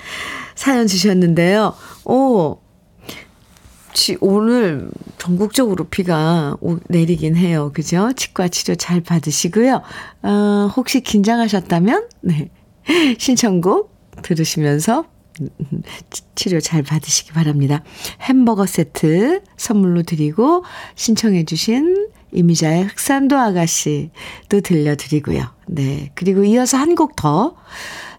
사연 0.56 0.88
주셨는데요. 0.88 1.74
오, 2.06 2.60
오늘 4.22 4.90
전국적으로 5.18 5.86
비가 5.86 6.56
내리긴 6.88 7.36
해요. 7.36 7.72
그죠? 7.74 8.12
치과 8.16 8.48
치료 8.48 8.76
잘 8.76 9.02
받으시고요. 9.02 9.82
어, 10.24 10.72
혹시 10.76 11.02
긴장하셨다면, 11.02 12.08
네. 12.22 12.50
신청곡 13.18 13.92
들으시면서 14.22 15.06
치료 16.36 16.60
잘 16.60 16.84
받으시기 16.84 17.32
바랍니다. 17.32 17.84
햄버거 18.22 18.66
세트 18.66 19.42
선물로 19.56 20.04
드리고 20.04 20.64
신청해주신 20.96 22.08
이미자의 22.32 22.86
흑산도 22.86 23.38
아가씨 23.38 24.10
또 24.50 24.60
들려드리고요. 24.62 25.44
네. 25.68 26.12
그리고 26.16 26.44
이어서 26.44 26.78
한 26.78 26.96
곡 26.96 27.16
더. 27.16 27.56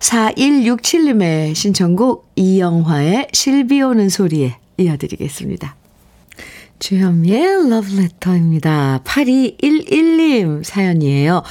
4167님의 0.01 1.55
신청곡 1.55 2.31
이영화의 2.37 3.29
실비 3.33 3.83
오는 3.83 4.09
소리에 4.09 4.57
이어드리겠습니다. 4.77 5.75
주현미의 6.79 7.69
러브레터입니다. 7.69 9.01
8211님 9.05 10.63
사연이에요. 10.63 11.43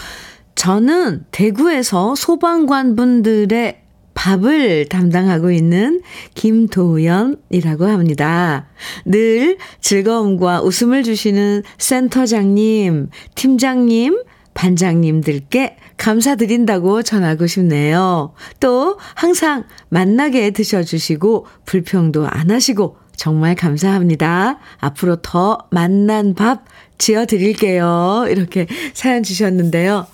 저는 0.56 1.26
대구에서 1.32 2.16
소방관 2.16 2.96
분들의 2.96 3.82
밥을 4.18 4.88
담당하고 4.90 5.52
있는 5.52 6.02
김도연이라고 6.34 7.86
합니다. 7.86 8.68
늘 9.06 9.58
즐거움과 9.80 10.62
웃음을 10.64 11.04
주시는 11.04 11.62
센터장님, 11.78 13.10
팀장님, 13.36 14.24
반장님들께 14.56 15.78
감사드린다고 15.98 17.04
전하고 17.04 17.46
싶네요. 17.46 18.34
또 18.60 18.98
항상 19.14 19.66
만나게 19.90 20.50
드셔주시고 20.50 21.46
불평도 21.66 22.28
안 22.28 22.50
하시고 22.50 22.98
정말 23.16 23.54
감사합니다. 23.54 24.58
앞으로 24.80 25.18
더 25.18 25.60
만난 25.70 26.34
밥 26.34 26.66
지어드릴게요. 26.98 28.26
이렇게 28.30 28.66
사연 28.94 29.22
주셨는데요. 29.22 30.08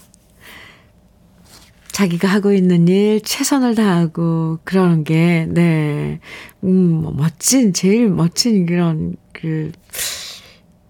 자기가 1.93 2.27
하고 2.27 2.51
있는 2.51 2.87
일 2.87 3.21
최선을 3.21 3.75
다하고 3.75 4.59
그러는 4.63 5.03
게, 5.03 5.47
네. 5.49 6.19
음, 6.63 7.01
뭐 7.03 7.13
멋진, 7.13 7.71
제일 7.71 8.09
멋진 8.09 8.65
그런, 8.65 9.15
그, 9.31 9.71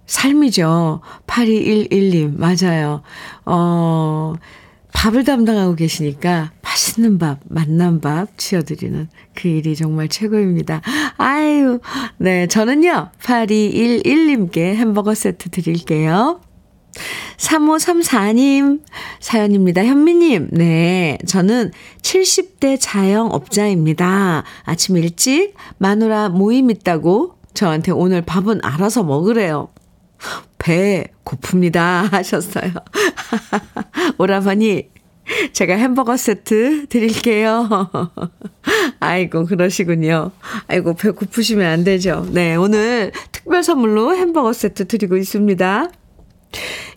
삶이죠. 0.06 1.02
8211님, 1.28 2.38
맞아요. 2.38 3.02
어, 3.46 4.34
밥을 4.94 5.26
담당하고 5.26 5.76
계시니까 5.76 6.52
맛있는 6.62 7.18
밥, 7.18 7.40
맛난 7.50 8.00
밥 8.00 8.38
지어드리는 8.38 9.10
그 9.36 9.50
일이 9.50 9.76
정말 9.76 10.08
최고입니다. 10.08 10.82
아유, 11.18 11.80
네. 12.18 12.48
저는요, 12.48 13.10
8211님께 13.22 14.76
햄버거 14.76 15.14
세트 15.14 15.50
드릴게요. 15.50 16.40
3534님 17.38 18.82
사연입니다. 19.20 19.84
현미님, 19.84 20.50
네. 20.52 21.18
저는 21.28 21.72
70대 22.02 22.78
자영업자입니다. 22.80 24.44
아침 24.64 24.98
일찍 24.98 25.54
마누라 25.78 26.30
모임 26.30 26.70
있다고 26.70 27.36
저한테 27.54 27.92
오늘 27.92 28.22
밥은 28.22 28.60
알아서 28.64 29.04
먹으래요. 29.04 29.70
배 30.58 31.08
고픕니다. 31.26 32.10
하셨어요. 32.12 32.72
오라버니, 34.18 34.90
제가 35.52 35.76
햄버거 35.76 36.16
세트 36.18 36.88
드릴게요. 36.88 37.90
아이고, 39.00 39.46
그러시군요. 39.46 40.32
아이고, 40.68 40.96
배 40.96 41.12
고프시면 41.12 41.66
안 41.66 41.84
되죠. 41.84 42.26
네, 42.32 42.56
오늘 42.56 43.12
특별 43.32 43.64
선물로 43.64 44.16
햄버거 44.16 44.54
세트 44.54 44.88
드리고 44.88 45.18
있습니다. 45.18 45.90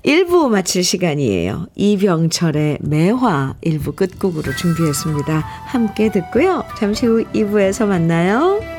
1부 0.05 0.49
마칠 0.49 0.85
시간이에요. 0.85 1.67
이병철의 1.75 2.79
매화 2.83 3.55
1부 3.65 3.97
끝곡으로 3.97 4.55
준비했습니다. 4.57 5.39
함께 5.67 6.11
듣고요. 6.11 6.65
잠시 6.79 7.07
후 7.07 7.25
2부에서 7.33 7.87
만나요. 7.87 8.76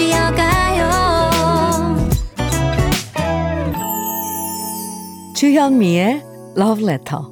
쉬어가요 0.00 0.90
주현미의 5.36 6.22
Love 6.56 6.84
Letter. 6.84 7.22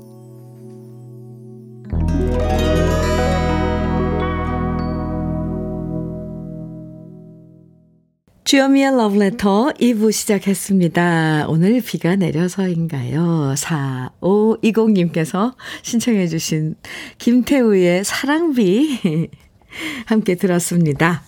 주현미의 8.45 8.87
Letter 9.17 9.73
2부 9.75 10.13
시작했습니다. 10.13 11.47
오늘 11.49 11.81
비가 11.81 12.17
내려서인가요? 12.17 13.55
4520님께서 13.57 15.55
신청해 15.83 16.29
주신 16.29 16.75
김태우의 17.19 18.05
사랑비 18.05 19.31
함께 20.07 20.35
들었습니다. 20.35 21.28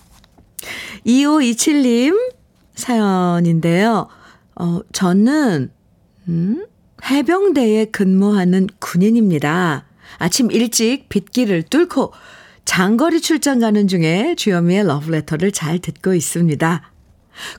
2527님 1.07 2.33
사연인데요. 2.75 4.09
어, 4.57 4.81
저는 4.93 5.71
음, 6.29 6.67
해병대에 7.05 7.87
근무하는 7.87 8.69
군인입니다. 8.79 9.85
아침 10.19 10.51
일찍 10.51 11.09
빗길을 11.09 11.65
뚫고 11.65 12.13
장거리 12.65 13.21
출장 13.21 13.59
가는 13.59 13.89
중에 13.89 14.35
주현미의 14.37 14.87
러브레터를 14.87 15.53
잘 15.53 15.79
듣고 15.79 16.15
있습니다. 16.15 16.83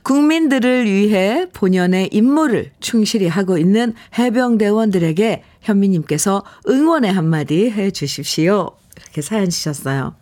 국민들을 0.04 0.84
위해 0.84 1.46
본연의 1.52 2.10
임무를 2.12 2.70
충실히 2.80 3.26
하고 3.26 3.58
있는 3.58 3.94
해병대원들에게 4.18 5.42
현미님께서 5.60 6.44
응원의 6.68 7.12
한마디 7.12 7.70
해 7.70 7.90
주십시오. 7.90 8.70
이렇게 8.96 9.22
사연 9.22 9.50
주셨어요. 9.50 10.14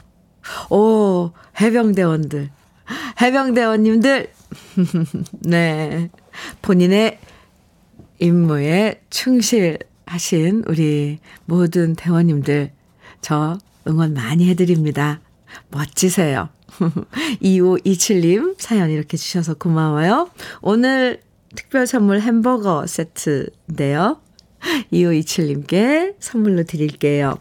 오, 0.70 1.32
해병대원들. 1.60 2.50
해병대원님들. 3.20 4.30
네. 5.40 6.10
본인의 6.62 7.18
임무에 8.18 9.02
충실하신 9.10 10.64
우리 10.66 11.18
모든 11.46 11.94
대원님들, 11.94 12.70
저 13.20 13.58
응원 13.86 14.14
많이 14.14 14.48
해드립니다. 14.48 15.20
멋지세요. 15.70 16.48
2527님 17.42 18.54
사연 18.58 18.90
이렇게 18.90 19.16
주셔서 19.16 19.54
고마워요. 19.54 20.30
오늘 20.60 21.20
특별 21.54 21.86
선물 21.86 22.20
햄버거 22.20 22.86
세트인데요. 22.86 24.20
2527님께 24.92 26.14
선물로 26.20 26.64
드릴게요. 26.64 27.38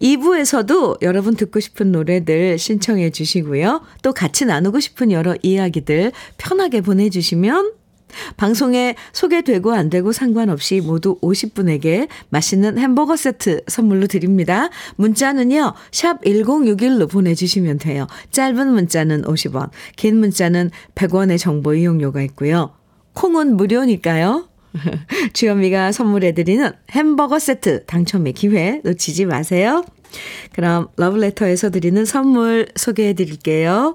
2부에서도 0.00 1.02
여러분 1.02 1.36
듣고 1.36 1.60
싶은 1.60 1.92
노래들 1.92 2.58
신청해 2.58 3.10
주시고요. 3.10 3.82
또 4.02 4.12
같이 4.12 4.44
나누고 4.44 4.80
싶은 4.80 5.12
여러 5.12 5.34
이야기들 5.42 6.12
편하게 6.36 6.80
보내주시면 6.80 7.72
방송에 8.36 8.94
소개되고 9.12 9.72
안 9.72 9.90
되고 9.90 10.12
상관없이 10.12 10.80
모두 10.80 11.18
50분에게 11.20 12.08
맛있는 12.30 12.78
햄버거 12.78 13.16
세트 13.16 13.62
선물로 13.66 14.06
드립니다. 14.06 14.70
문자는요. 14.96 15.74
샵 15.92 16.22
1061로 16.22 17.10
보내주시면 17.10 17.78
돼요. 17.78 18.06
짧은 18.30 18.72
문자는 18.72 19.22
50원, 19.22 19.70
긴 19.96 20.18
문자는 20.18 20.70
100원의 20.94 21.38
정보 21.38 21.74
이용료가 21.74 22.22
있고요. 22.22 22.72
콩은 23.14 23.56
무료니까요. 23.56 24.47
주현미가 25.32 25.92
선물해드리는 25.92 26.72
햄버거 26.90 27.38
세트 27.38 27.84
당첨의 27.86 28.32
기회 28.34 28.80
놓치지 28.84 29.26
마세요. 29.26 29.84
그럼 30.52 30.88
러브레터에서 30.96 31.70
드리는 31.70 32.04
선물 32.04 32.68
소개해드릴게요. 32.76 33.94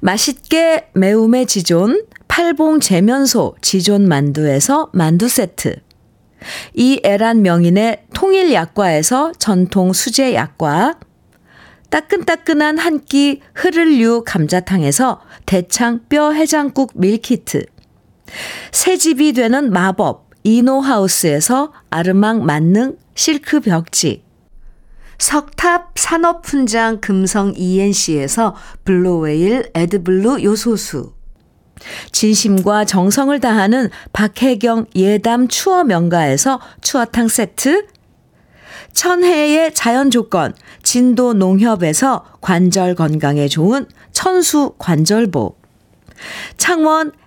맛있게 0.00 0.88
매움의 0.94 1.46
지존 1.46 2.04
팔봉 2.28 2.80
재면소 2.80 3.54
지존 3.60 4.08
만두에서 4.08 4.90
만두 4.92 5.28
세트. 5.28 5.76
이 6.74 7.00
애란 7.04 7.42
명인의 7.42 8.04
통일 8.12 8.52
약과에서 8.52 9.32
전통 9.38 9.92
수제 9.92 10.34
약과. 10.34 10.98
따끈따끈한 11.90 12.78
한 12.78 13.04
끼 13.04 13.40
흐를류 13.54 14.24
감자탕에서 14.26 15.20
대창 15.46 16.00
뼈 16.08 16.32
해장국 16.32 16.92
meal 16.96 17.31
kit. 17.31 17.66
새 18.72 18.96
집이 18.96 19.32
되는 19.32 19.72
마법 19.72 20.30
이노하우스에서 20.42 21.72
아르망 21.90 22.44
만능 22.44 22.96
실크 23.14 23.60
벽지. 23.60 24.22
석탑 25.18 25.92
산업훈장 25.96 27.00
금성 27.00 27.54
ENC에서 27.56 28.54
블루웨일 28.84 29.70
에드블루 29.74 30.42
요소수. 30.42 31.12
진심과 32.12 32.84
정성을 32.84 33.38
다하는 33.40 33.90
박혜경 34.12 34.86
예담 34.94 35.48
추어 35.48 35.84
명가에서 35.84 36.60
추어탕 36.82 37.28
세트, 37.28 37.86
천혜의 38.92 39.74
자연 39.74 40.10
조건, 40.10 40.54
진도 40.82 41.32
농협에서 41.32 42.24
관절 42.40 42.94
건강에 42.94 43.48
좋은 43.48 43.86
천수 44.12 44.74
관절보, 44.78 45.56
창원 46.56 47.12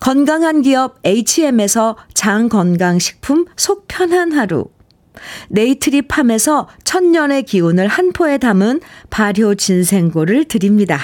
건강한 0.00 0.62
기업 0.62 0.98
HM에서 1.04 1.96
장건강식품 2.14 3.46
속 3.56 3.86
편한 3.86 4.32
하루, 4.32 4.64
네이트리 5.50 6.02
팜에서 6.02 6.68
천년의 6.84 7.42
기운을 7.44 7.86
한 7.86 8.12
포에 8.12 8.38
담은 8.38 8.80
발효 9.10 9.54
진생고를 9.54 10.46
드립니다. 10.46 10.98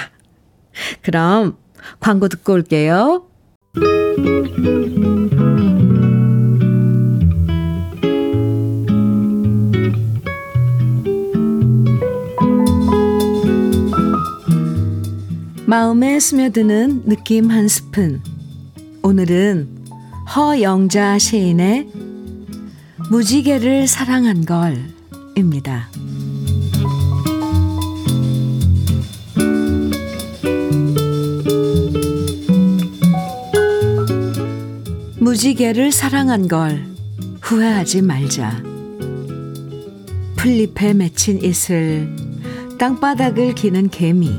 그럼 1.03 1.57
광고 1.99 2.27
듣고 2.27 2.53
올게요. 2.53 3.27
마음에 15.67 16.19
스며드는 16.19 17.03
느낌 17.05 17.51
한 17.51 17.67
스푼. 17.67 18.21
오늘은 19.07 19.69
허영자 20.35 21.17
시인의 21.17 21.87
무지개를 23.09 23.87
사랑한 23.87 24.43
걸입니다. 24.43 25.89
무지개를 35.21 35.93
사랑한 35.93 36.49
걸 36.49 36.85
후회하지 37.41 38.01
말자. 38.01 38.61
풀잎에 40.35 40.93
맺힌 40.93 41.41
이슬, 41.41 42.13
땅바닥을 42.77 43.55
기는 43.55 43.89
개미, 43.89 44.37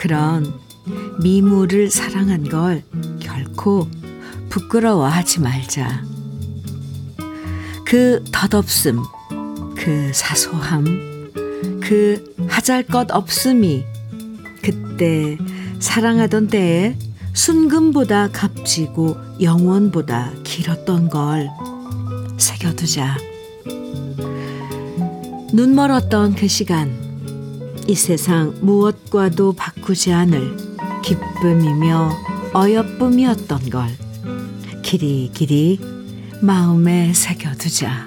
그런 0.00 0.52
미물을 1.22 1.92
사랑한 1.92 2.48
걸 2.48 2.82
결코 3.54 3.88
부끄러워하지 4.50 5.40
말자. 5.40 6.02
그 7.84 8.22
덧없음, 8.32 9.02
그 9.76 10.10
사소함, 10.12 11.30
그 11.80 12.34
하잘 12.48 12.84
것 12.84 13.10
없음이 13.10 13.84
그때 14.62 15.38
사랑하던 15.78 16.48
때에 16.48 16.96
순금보다 17.32 18.28
값지고 18.28 19.16
영원보다 19.40 20.32
길었던 20.44 21.08
걸 21.08 21.50
새겨두자. 22.36 23.16
눈 25.52 25.74
멀었던 25.74 26.34
그 26.34 26.48
시간, 26.48 26.92
이 27.86 27.94
세상 27.94 28.54
무엇과도 28.60 29.52
바꾸지 29.52 30.12
않을 30.12 30.56
기쁨이며 31.02 32.23
어여쁨이었던 32.54 33.68
걸 33.68 33.88
길이 34.82 35.28
길이 35.34 35.80
마음에 36.40 37.12
새겨두자. 37.12 38.06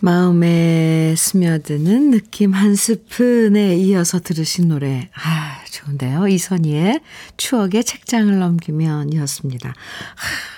마음에 0.00 1.14
스며드는 1.16 2.10
느낌 2.10 2.52
한 2.52 2.74
스푼에 2.74 3.76
이어서 3.76 4.20
들으신 4.20 4.68
노래. 4.68 5.08
아, 5.14 5.64
좋은데요. 5.70 6.28
이선희의 6.28 7.00
추억의 7.38 7.82
책장을 7.82 8.38
넘기면 8.38 9.12
이었습니다. 9.14 9.70
아, 9.70 9.74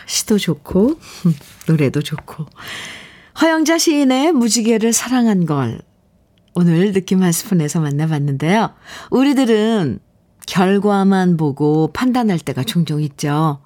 시도 0.07 0.38
좋고, 0.38 0.98
노래도 1.68 2.02
좋고. 2.02 2.46
허영자 3.40 3.78
시인의 3.78 4.33
무지개를 4.33 4.92
사랑한 4.92 5.46
걸. 5.46 5.81
오늘 6.59 6.92
느낌 6.92 7.23
한 7.23 7.31
스푼에서 7.31 7.79
만나봤는데요. 7.79 8.75
우리들은 9.12 10.01
결과만 10.49 11.37
보고 11.37 11.92
판단할 11.92 12.40
때가 12.40 12.64
종종 12.64 13.01
있죠. 13.01 13.61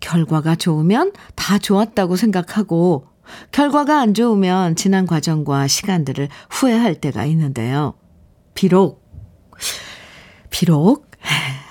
결과가 0.00 0.54
좋으면 0.54 1.12
다 1.34 1.56
좋았다고 1.56 2.16
생각하고 2.16 3.06
결과가 3.52 4.00
안 4.00 4.12
좋으면 4.12 4.76
지난 4.76 5.06
과정과 5.06 5.66
시간들을 5.66 6.28
후회할 6.50 6.96
때가 6.96 7.24
있는데요. 7.24 7.94
비록, 8.52 9.02
비록 10.50 11.10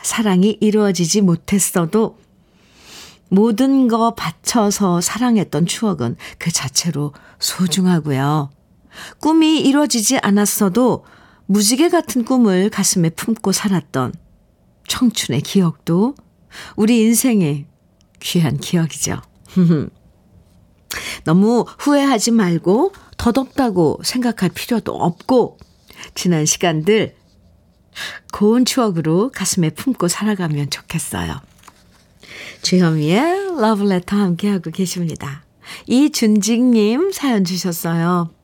사랑이 0.02 0.58
이루어지지 0.62 1.22
못했어도 1.22 2.18
모든 3.30 3.88
거 3.88 4.16
바쳐서 4.16 5.00
사랑했던 5.00 5.68
추억은 5.68 6.16
그 6.40 6.52
자체로 6.52 7.14
소중하고요. 7.38 8.50
꿈이 9.20 9.60
이루어지지 9.62 10.20
않았어도 10.20 11.06
무지개 11.48 11.90
같은 11.90 12.26
꿈을 12.26 12.70
가슴에 12.70 13.10
품고 13.10 13.52
살았던 13.52 14.14
청춘의 14.88 15.42
기억도 15.42 16.16
우리 16.76 17.02
인생의 17.02 17.66
귀한 18.20 18.58
기억이죠. 18.58 19.22
너무 21.26 21.66
후회하지 21.80 22.32
말고 22.32 22.94
덧없다고 23.18 24.02
생각할 24.04 24.50
필요도 24.50 24.94
없고 24.94 25.58
지난 26.14 26.46
시간들 26.46 27.16
고운 28.34 28.66
추억으로 28.66 29.32
가슴에 29.34 29.70
품고 29.70 30.08
살아가면 30.08 30.70
좋겠어요. 30.70 31.40
주현미의 32.62 33.60
러브레터 33.60 34.16
함께하고 34.16 34.72
계십니다. 34.72 35.44
이준직님 35.88 37.12
사연 37.12 37.44
주셨어요. 37.44 38.35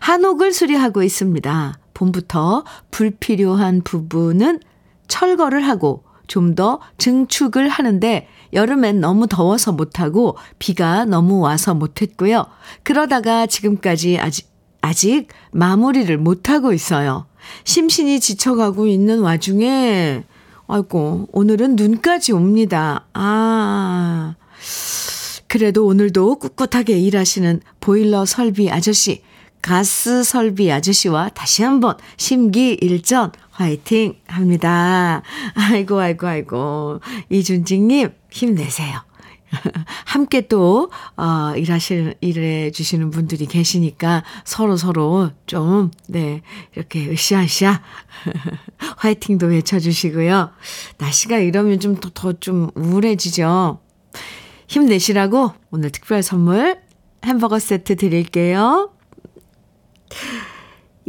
한옥을 0.00 0.52
수리하고 0.52 1.02
있습니다. 1.02 1.78
봄부터 1.94 2.64
불필요한 2.90 3.82
부분은 3.82 4.60
철거를 5.08 5.66
하고 5.66 6.04
좀 6.28 6.54
더 6.54 6.80
증축을 6.98 7.68
하는데 7.68 8.28
여름엔 8.52 9.00
너무 9.00 9.26
더워서 9.26 9.72
못하고 9.72 10.36
비가 10.58 11.04
너무 11.04 11.40
와서 11.40 11.74
못했고요. 11.74 12.46
그러다가 12.82 13.46
지금까지 13.46 14.18
아직, 14.18 14.48
아직 14.80 15.28
마무리를 15.50 16.16
못하고 16.18 16.72
있어요. 16.72 17.26
심신이 17.64 18.20
지쳐가고 18.20 18.86
있는 18.86 19.20
와중에, 19.20 20.24
아이고, 20.66 21.28
오늘은 21.32 21.76
눈까지 21.76 22.32
옵니다. 22.32 23.06
아. 23.14 24.34
그래도 25.46 25.86
오늘도 25.86 26.36
꿋꿋하게 26.36 26.98
일하시는 26.98 27.60
보일러 27.80 28.26
설비 28.26 28.70
아저씨, 28.70 29.22
가스 29.62 30.22
설비 30.24 30.70
아저씨와 30.70 31.30
다시 31.30 31.62
한번 31.62 31.96
심기일전 32.16 33.32
화이팅 33.50 34.14
합니다. 34.26 35.22
아이고, 35.54 35.98
아이고, 35.98 36.26
아이고. 36.26 37.00
이준직님, 37.28 38.10
힘내세요. 38.30 39.02
함께 40.04 40.42
또, 40.42 40.90
어, 41.16 41.54
일하실, 41.56 42.16
일해 42.20 42.70
주시는 42.70 43.10
분들이 43.10 43.46
계시니까 43.46 44.22
서로 44.44 44.76
서로 44.76 45.30
좀, 45.46 45.90
네, 46.06 46.42
이렇게 46.76 47.08
으쌰으쌰. 47.10 47.80
화이팅도 48.98 49.46
외쳐주시고요. 49.46 50.50
날씨가 50.98 51.38
이러면 51.38 51.80
좀 51.80 51.96
더, 51.96 52.10
더 52.14 52.32
좀 52.34 52.70
우울해지죠. 52.74 53.80
힘내시라고 54.68 55.52
오늘 55.70 55.90
특별 55.90 56.22
선물 56.22 56.78
햄버거 57.24 57.58
세트 57.58 57.96
드릴게요. 57.96 58.90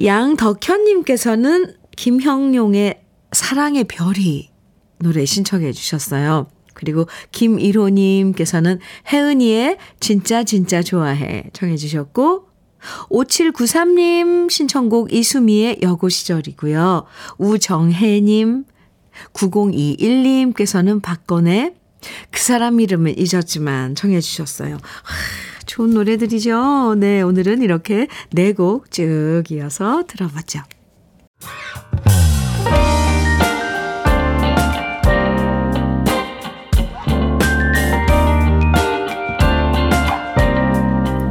양덕현님께서는 0.04 1.76
김형용의 1.96 3.02
사랑의 3.32 3.84
별이 3.84 4.50
노래 5.00 5.26
신청해 5.26 5.72
주셨어요. 5.72 6.48
그리고 6.74 7.08
김일호님께서는 7.32 8.80
혜은이의 9.12 9.78
진짜 10.00 10.44
진짜 10.44 10.82
좋아해 10.82 11.44
청해 11.52 11.76
주셨고 11.76 12.48
5793님 13.10 14.50
신청곡 14.50 15.12
이수미의 15.14 15.80
여고 15.82 16.08
시절이고요. 16.08 17.06
우정혜님 17.38 18.64
9021님께서는 19.34 21.02
박건의 21.02 21.74
그 22.32 22.40
사람 22.40 22.80
이름을 22.80 23.16
잊었지만 23.20 23.96
청해 23.96 24.22
주셨어요. 24.22 24.78
하, 25.70 25.76
좋은 25.76 25.92
노래들이죠. 25.92 26.96
네, 26.98 27.22
오늘은 27.22 27.62
이렇게 27.62 28.08
네 28.32 28.54
곡 28.54 28.90
쭉 28.92 29.44
이어서 29.52 30.04
들어봤죠. 30.08 30.62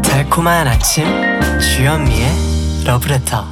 달콤한 0.02 0.68
아침 0.68 1.04
주현미의 1.60 2.84
러브레터 2.86 3.44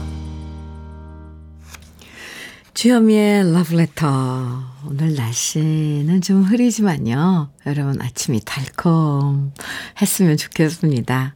주현미의 2.74 3.52
러브레터. 3.52 4.75
오늘 4.88 5.14
날씨는 5.16 6.20
좀 6.20 6.42
흐리지만요. 6.42 7.50
여러분 7.66 8.00
아침이 8.00 8.40
달콤했으면 8.44 10.36
좋겠습니다. 10.38 11.34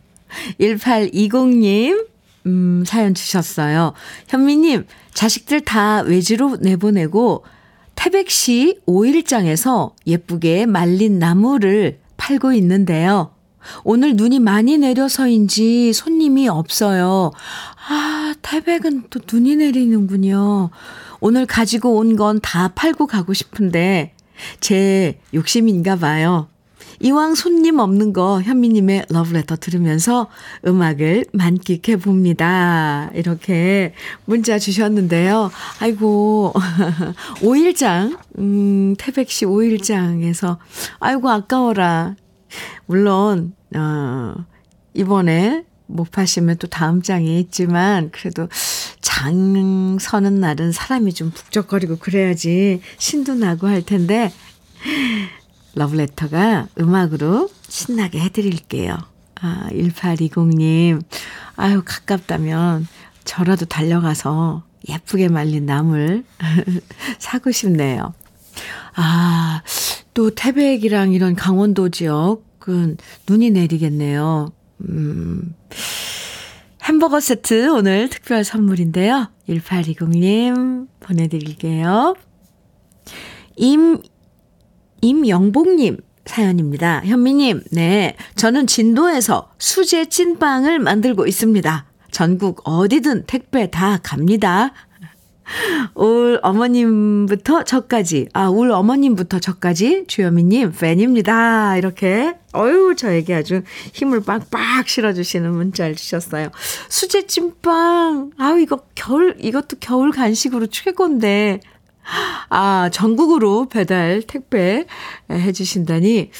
1820님, 0.60 2.06
음, 2.46 2.84
사연 2.86 3.14
주셨어요. 3.14 3.92
현미님, 4.28 4.86
자식들 5.14 5.62
다 5.62 6.00
외지로 6.02 6.56
내보내고 6.56 7.44
태백시 7.96 8.78
5일장에서 8.86 9.92
예쁘게 10.06 10.66
말린 10.66 11.18
나무를 11.18 11.98
팔고 12.16 12.52
있는데요. 12.52 13.32
오늘 13.84 14.14
눈이 14.14 14.38
많이 14.38 14.78
내려서인지 14.78 15.92
손님이 15.92 16.48
없어요. 16.48 17.32
아, 17.88 18.34
태백은 18.42 19.04
또 19.10 19.20
눈이 19.30 19.56
내리는군요. 19.56 20.70
오늘 21.20 21.46
가지고 21.46 21.96
온 21.96 22.16
건 22.16 22.40
다 22.40 22.68
팔고 22.68 23.06
가고 23.06 23.32
싶은데 23.34 24.12
제 24.60 25.18
욕심인가 25.34 25.96
봐요. 25.96 26.48
이왕 27.02 27.34
손님 27.34 27.78
없는 27.78 28.12
거 28.12 28.42
현미님의 28.42 29.06
러브레터 29.08 29.56
들으면서 29.56 30.28
음악을 30.66 31.26
만끽해 31.32 31.96
봅니다. 31.96 33.10
이렇게 33.14 33.94
문자 34.26 34.58
주셨는데요. 34.58 35.50
아이고, 35.80 36.52
5일장, 37.40 38.18
음, 38.38 38.94
태백시 38.98 39.46
5일장에서, 39.46 40.58
아이고, 40.98 41.30
아까워라. 41.30 42.16
물론, 42.84 43.54
어, 43.74 44.34
이번에 44.92 45.64
못 45.86 46.10
파시면 46.10 46.58
또 46.58 46.66
다음 46.66 47.00
장이 47.00 47.40
있지만, 47.40 48.10
그래도 48.10 48.46
장 49.00 49.98
서는 49.98 50.40
날은 50.40 50.72
사람이 50.72 51.14
좀 51.14 51.30
북적거리고 51.30 51.96
그래야지 51.96 52.80
신도 52.98 53.34
나고 53.34 53.66
할 53.66 53.82
텐데, 53.82 54.32
러브레터가 55.74 56.68
음악으로 56.78 57.50
신나게 57.68 58.20
해드릴게요. 58.20 58.96
아, 59.40 59.68
1820님. 59.70 61.02
아유, 61.56 61.82
가깝다면 61.84 62.86
저라도 63.24 63.66
달려가서 63.66 64.64
예쁘게 64.88 65.28
말린 65.28 65.66
나물 65.66 66.24
사고 67.18 67.50
싶네요. 67.50 68.14
아, 68.94 69.62
또 70.14 70.30
태백이랑 70.34 71.12
이런 71.12 71.36
강원도 71.36 71.88
지역은 71.88 72.96
눈이 73.28 73.50
내리겠네요. 73.50 74.52
음, 74.88 75.54
햄버거 76.90 77.20
세트 77.20 77.68
오늘 77.68 78.08
특별 78.08 78.42
선물인데요. 78.42 79.30
1820님 79.48 80.88
보내드릴게요. 80.98 82.16
임, 83.54 83.98
임영복님 85.00 85.98
사연입니다. 86.24 87.02
현미님, 87.04 87.62
네. 87.70 88.16
저는 88.34 88.66
진도에서 88.66 89.52
수제 89.58 90.06
찐빵을 90.06 90.80
만들고 90.80 91.28
있습니다. 91.28 91.86
전국 92.10 92.62
어디든 92.64 93.26
택배 93.26 93.70
다 93.70 94.00
갑니다. 94.02 94.72
올 95.94 96.38
어머님부터 96.42 97.64
저까지, 97.64 98.28
아, 98.32 98.46
올 98.46 98.70
어머님부터 98.70 99.38
저까지 99.38 100.04
주현미님 100.06 100.72
팬입니다. 100.72 101.76
이렇게, 101.76 102.34
어유 102.54 102.94
저에게 102.96 103.34
아주 103.34 103.62
힘을 103.92 104.22
빡빡 104.22 104.88
실어주시는 104.88 105.52
문자를 105.52 105.94
주셨어요. 105.96 106.48
수제 106.88 107.26
찐빵, 107.26 108.32
아우, 108.38 108.58
이거 108.58 108.80
겨울, 108.94 109.36
이것도 109.38 109.76
겨울 109.80 110.10
간식으로 110.10 110.66
최고인데, 110.66 111.60
아, 112.48 112.90
전국으로 112.92 113.68
배달, 113.68 114.22
택배 114.26 114.86
해주신다니, 115.30 116.30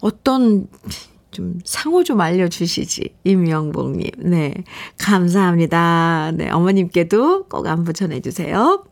어떤, 0.00 0.66
좀 1.30 1.58
상호 1.64 2.02
좀 2.04 2.20
알려주시지. 2.20 3.14
임영복님. 3.24 4.10
네. 4.18 4.54
감사합니다. 4.98 6.32
네. 6.34 6.50
어머님께도 6.50 7.44
꼭 7.44 7.66
안부 7.66 7.92
전해주세요. 7.92 8.84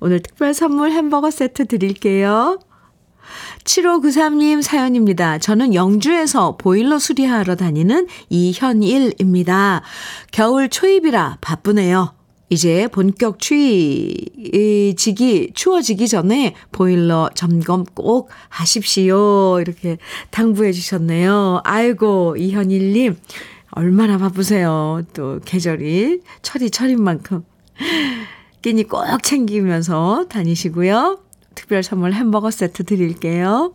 오늘 0.00 0.20
특별 0.20 0.54
선물 0.54 0.92
햄버거 0.92 1.30
세트 1.30 1.66
드릴게요. 1.66 2.58
7593님 3.64 4.62
사연입니다. 4.62 5.38
저는 5.38 5.74
영주에서 5.74 6.56
보일러 6.56 6.98
수리하러 6.98 7.54
다니는 7.56 8.06
이현일입니다. 8.28 9.82
겨울 10.32 10.68
초입이라 10.68 11.38
바쁘네요. 11.40 12.19
이제 12.50 12.88
본격 12.88 13.38
추위지기, 13.38 14.42
추워지기 15.54 16.08
전에 16.08 16.54
보일러 16.72 17.30
점검 17.34 17.84
꼭 17.84 18.28
하십시오. 18.48 19.60
이렇게 19.60 19.98
당부해 20.30 20.72
주셨네요. 20.72 21.60
아이고, 21.64 22.34
이현일님, 22.36 23.16
얼마나 23.70 24.18
바쁘세요. 24.18 25.02
또 25.14 25.38
계절이, 25.44 26.22
철이 26.42 26.70
철인 26.70 27.02
만큼. 27.02 27.44
끼니 28.62 28.82
꼭 28.84 29.22
챙기면서 29.22 30.26
다니시고요. 30.28 31.20
특별 31.54 31.84
선물 31.84 32.12
햄버거 32.12 32.50
세트 32.50 32.84
드릴게요. 32.84 33.74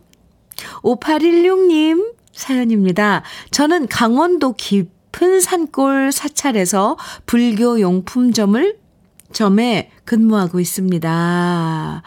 5816님 0.82 2.14
사연입니다. 2.32 3.22
저는 3.50 3.88
강원도 3.88 4.52
깊 4.52 4.95
깊은 5.16 5.40
산골 5.40 6.12
사찰에서 6.12 6.98
불교 7.24 7.80
용품점을 7.80 8.76
점에 9.32 9.90
근무하고 10.04 10.60
있습니다. 10.60 12.02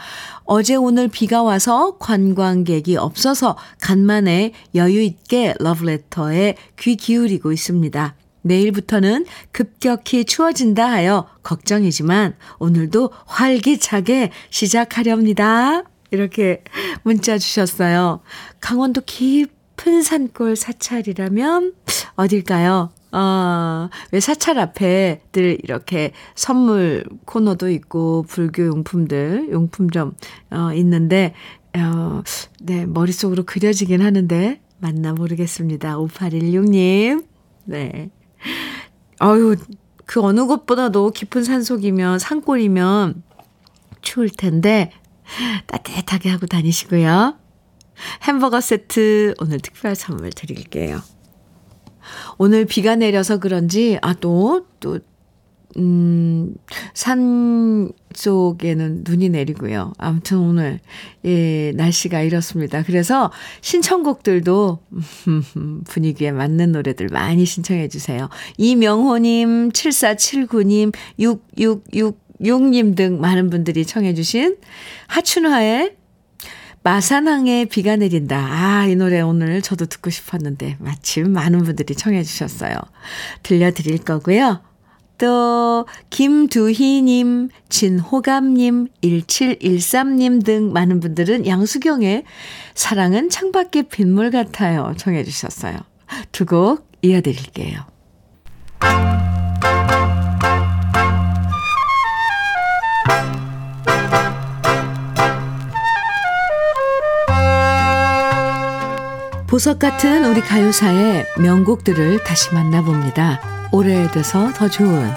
어제 0.45 0.75
오늘 0.75 1.07
비가 1.07 1.41
와서 1.41 1.97
관광객이 1.97 2.97
없어서 2.97 3.57
간만에 3.81 4.53
여유 4.75 5.01
있게 5.01 5.55
러브레터에 5.59 6.55
귀 6.79 6.95
기울이고 6.95 7.51
있습니다. 7.51 8.15
내일부터는 8.43 9.25
급격히 9.51 10.23
추워진다 10.23 10.89
하여 10.89 11.27
걱정이지만 11.41 12.35
오늘도 12.59 13.11
활기차게 13.25 14.31
시작하렵니다. 14.51 15.83
이렇게 16.11 16.63
문자 17.03 17.39
주셨어요. 17.39 18.21
강원도 18.59 19.01
깊은 19.01 20.03
산골 20.03 20.55
사찰이라면 20.55 21.73
어딜까요? 22.15 22.91
아, 23.11 23.89
왜 24.11 24.19
사찰 24.19 24.59
앞에 24.59 25.21
늘 25.31 25.57
이렇게 25.63 26.11
선물 26.35 27.05
코너도 27.25 27.69
있고, 27.69 28.23
불교 28.27 28.65
용품들, 28.65 29.49
용품점, 29.51 30.15
어, 30.51 30.73
있는데, 30.73 31.33
어, 31.75 32.21
네, 32.61 32.85
머릿속으로 32.85 33.43
그려지긴 33.43 34.01
하는데, 34.01 34.61
맞나 34.77 35.13
모르겠습니다. 35.13 35.97
5816님. 35.97 37.25
네. 37.65 38.09
어유 39.21 39.57
그 40.05 40.21
어느 40.21 40.45
곳보다도 40.45 41.11
깊은 41.11 41.43
산 41.43 41.63
속이면, 41.63 42.19
산골이면 42.19 43.23
추울 44.01 44.29
텐데, 44.29 44.91
따뜻하게 45.67 46.29
하고 46.29 46.47
다니시고요. 46.47 47.35
햄버거 48.23 48.61
세트 48.61 49.35
오늘 49.39 49.59
특별 49.59 49.95
선물 49.95 50.31
드릴게요. 50.31 51.01
오늘 52.37 52.65
비가 52.65 52.95
내려서 52.95 53.39
그런지, 53.39 53.97
아, 54.01 54.13
또, 54.13 54.65
또, 54.79 54.99
음, 55.77 56.55
산 56.93 57.91
쪽에는 58.13 59.03
눈이 59.07 59.29
내리고요. 59.29 59.93
아무튼 59.97 60.39
오늘, 60.39 60.79
예, 61.25 61.71
날씨가 61.75 62.21
이렇습니다. 62.21 62.81
그래서 62.83 63.31
신청곡들도 63.61 64.79
분위기에 65.85 66.31
맞는 66.31 66.71
노래들 66.71 67.09
많이 67.11 67.45
신청해 67.45 67.87
주세요. 67.89 68.29
이명호님, 68.57 69.69
7479님, 69.69 70.93
6666님 71.19 72.95
등 72.95 73.21
많은 73.21 73.49
분들이 73.51 73.85
청해 73.85 74.15
주신 74.15 74.57
하춘화의 75.07 75.98
마산항에 76.83 77.65
비가 77.65 77.95
내린다. 77.95 78.37
아, 78.37 78.85
이 78.85 78.95
노래 78.95 79.19
오늘 79.21 79.61
저도 79.61 79.85
듣고 79.85 80.09
싶었는데 80.09 80.77
마침 80.79 81.31
많은 81.31 81.63
분들이 81.63 81.93
청해 81.95 82.23
주셨어요. 82.23 82.75
들려드릴 83.43 83.99
거고요. 83.99 84.61
또 85.17 85.85
김두희님, 86.09 87.49
진호감님, 87.67 88.87
1713님 89.03 90.45
등 90.45 90.71
많은 90.71 91.01
분들은 91.01 91.45
양수경의 91.45 92.23
사랑은 92.73 93.29
창밖의 93.29 93.83
빗물 93.89 94.31
같아요. 94.31 94.93
청해 94.97 95.25
주셨어요. 95.25 95.75
두 96.31 96.45
곡 96.45 96.89
이어드릴게요. 97.01 97.85
보석 109.49 109.79
같은 109.79 110.25
우리 110.25 110.41
가요사의 110.41 111.25
명곡들을 111.39 112.23
다시 112.23 112.53
만나봅니다. 112.53 113.39
오래돼서 113.71 114.53
더 114.53 114.69
좋은 114.69 115.11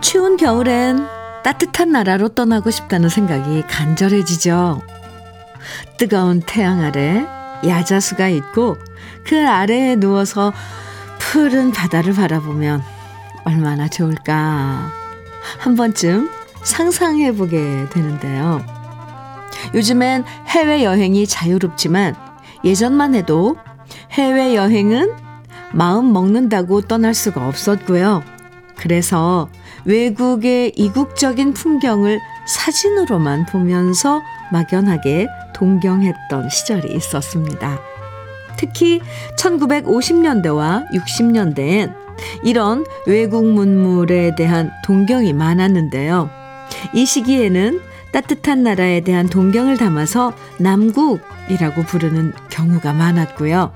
추운 0.00 0.36
겨울엔 0.36 1.04
따뜻한 1.42 1.90
나라로 1.90 2.28
떠나고 2.28 2.70
싶다는 2.70 3.08
생각이 3.08 3.64
간절해지죠. 3.66 4.80
뜨거운 5.98 6.40
태양 6.40 6.82
아래 6.82 7.26
야자수가 7.66 8.28
있고 8.28 8.76
그 9.24 9.44
아래에 9.48 9.96
누워서 9.96 10.52
푸른 11.18 11.72
바다를 11.72 12.14
바라보면 12.14 12.80
얼마나 13.42 13.88
좋을까. 13.88 14.92
한 15.58 15.74
번쯤 15.74 16.39
상상해보게 16.62 17.88
되는데요. 17.90 18.64
요즘엔 19.74 20.24
해외여행이 20.46 21.26
자유롭지만 21.26 22.14
예전만 22.64 23.14
해도 23.14 23.56
해외여행은 24.12 25.12
마음 25.72 26.12
먹는다고 26.12 26.82
떠날 26.82 27.14
수가 27.14 27.46
없었고요. 27.46 28.22
그래서 28.76 29.48
외국의 29.84 30.72
이국적인 30.76 31.52
풍경을 31.52 32.20
사진으로만 32.46 33.46
보면서 33.46 34.20
막연하게 34.52 35.28
동경했던 35.54 36.48
시절이 36.48 36.94
있었습니다. 36.94 37.78
특히 38.56 39.00
1950년대와 39.38 40.90
60년대엔 40.92 41.94
이런 42.42 42.84
외국 43.06 43.46
문물에 43.46 44.34
대한 44.34 44.70
동경이 44.84 45.32
많았는데요. 45.32 46.39
이 46.92 47.06
시기에는 47.06 47.80
따뜻한 48.12 48.62
나라에 48.62 49.00
대한 49.02 49.28
동경을 49.28 49.76
담아서 49.76 50.34
남국이라고 50.58 51.84
부르는 51.84 52.32
경우가 52.50 52.92
많았고요. 52.92 53.72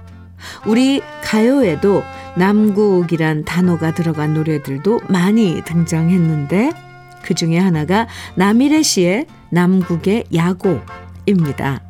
우리 0.67 1.03
가요에도 1.23 2.03
남국이란 2.37 3.45
단어가 3.45 3.95
들어간 3.95 4.35
노래들도 4.35 5.01
많이 5.09 5.63
등장했는데 5.65 6.73
그 7.23 7.35
중에 7.35 7.59
하나가 7.59 8.07
남일의 8.35 8.83
시의 8.83 9.27
남국의 9.51 10.25
야곡입니다. 10.35 11.81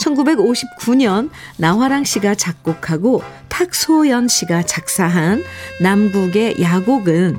1959년 0.00 1.30
나화랑 1.58 2.04
씨가 2.04 2.34
작곡하고 2.34 3.22
탁소연 3.48 4.28
씨가 4.28 4.62
작사한 4.62 5.44
남국의 5.80 6.60
야곡은 6.60 7.38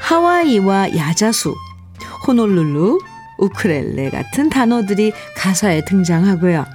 하와이와 0.00 0.96
야자수, 0.96 1.54
호놀룰루, 2.28 3.00
우크렐레 3.38 4.10
같은 4.10 4.50
단어들이 4.50 5.12
가사에 5.34 5.84
등장하고요. 5.86 6.66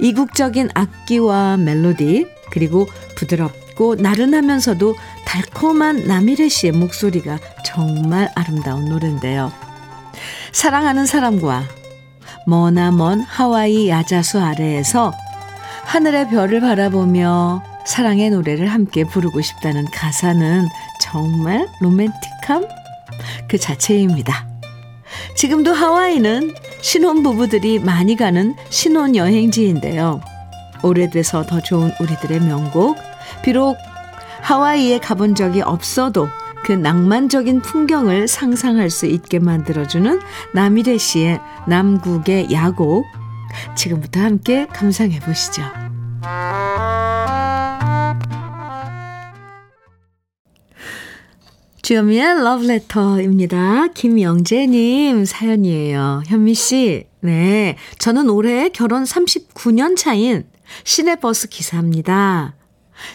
이국적인 0.00 0.70
악기와 0.74 1.56
멜로디, 1.56 2.26
그리고 2.50 2.88
부드럽고 3.14 3.94
나른하면서도 3.94 4.96
달콤한 5.24 6.08
나미레 6.08 6.48
씨의 6.48 6.72
목소리가 6.72 7.38
정말 7.64 8.28
아름다운 8.34 8.86
노래인데요. 8.86 9.52
사랑하는 10.52 11.06
사람과 11.06 11.62
머나먼 12.46 13.20
하와이 13.20 13.88
야자수 13.88 14.40
아래에서 14.40 15.12
하늘의 15.84 16.30
별을 16.30 16.60
바라보며 16.60 17.62
사랑의 17.86 18.30
노래를 18.30 18.66
함께 18.66 19.04
부르고 19.04 19.40
싶다는 19.42 19.84
가사는 19.92 20.66
정말 21.00 21.68
로맨틱함 21.80 22.66
그 23.48 23.58
자체입니다. 23.58 24.47
지금도 25.34 25.72
하와이는 25.72 26.54
신혼부부들이 26.80 27.80
많이 27.80 28.16
가는 28.16 28.54
신혼여행지인데요. 28.70 30.20
오래돼서 30.82 31.44
더 31.44 31.60
좋은 31.60 31.90
우리들의 32.00 32.40
명곡. 32.40 32.96
비록 33.42 33.76
하와이에 34.42 34.98
가본 34.98 35.34
적이 35.34 35.62
없어도 35.62 36.28
그 36.64 36.72
낭만적인 36.72 37.62
풍경을 37.62 38.28
상상할 38.28 38.90
수 38.90 39.06
있게 39.06 39.38
만들어주는 39.38 40.20
남일의 40.54 40.98
씨의 40.98 41.40
남국의 41.66 42.52
야곡. 42.52 43.06
지금부터 43.74 44.20
함께 44.20 44.66
감상해 44.66 45.20
보시죠. 45.20 45.62
주여미의 51.88 52.44
러브레터입니다. 52.44 53.86
김영재님 53.94 55.24
사연이에요. 55.24 56.22
현미씨, 56.26 57.06
네. 57.20 57.78
저는 57.98 58.28
올해 58.28 58.68
결혼 58.68 59.04
39년 59.04 59.96
차인 59.96 60.44
시내버스 60.84 61.48
기사입니다. 61.48 62.56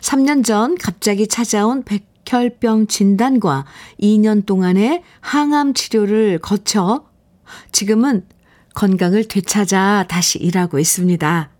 3년 0.01 0.43
전 0.43 0.73
갑자기 0.73 1.27
찾아온 1.27 1.83
백혈병 1.83 2.87
진단과 2.87 3.65
2년 4.01 4.43
동안의 4.43 5.03
항암 5.21 5.75
치료를 5.75 6.39
거쳐 6.39 7.05
지금은 7.71 8.25
건강을 8.73 9.27
되찾아 9.27 10.05
다시 10.09 10.39
일하고 10.39 10.79
있습니다. 10.79 11.51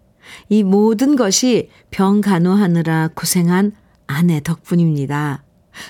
이 0.49 0.63
모든 0.63 1.15
것이 1.15 1.69
병 1.91 2.21
간호하느라 2.21 3.09
고생한 3.13 3.73
아내 4.07 4.41
덕분입니다. 4.41 5.42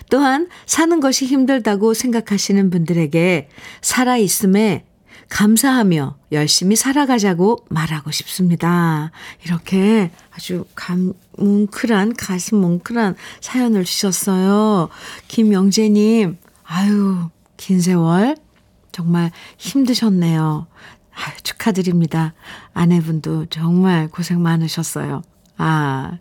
또한 0.09 0.49
사는 0.65 0.99
것이 0.99 1.25
힘들다고 1.25 1.93
생각하시는 1.93 2.69
분들에게 2.69 3.49
살아있음에 3.81 4.85
감사하며 5.29 6.17
열심히 6.31 6.75
살아가자고 6.75 7.65
말하고 7.69 8.11
싶습니다. 8.11 9.11
이렇게 9.43 10.11
아주 10.31 10.65
감, 10.75 11.13
뭉클한, 11.37 12.15
가슴 12.15 12.57
뭉클한 12.57 13.15
사연을 13.41 13.83
주셨어요. 13.83 14.89
김영재님, 15.27 16.37
아유, 16.63 17.29
긴 17.57 17.81
세월 17.81 18.35
정말 18.91 19.31
힘드셨네요. 19.57 20.67
아유, 21.15 21.35
축하드립니다. 21.41 22.33
아내분도 22.73 23.47
정말 23.47 24.07
고생 24.09 24.41
많으셨어요. 24.41 25.23
아, 25.57 26.19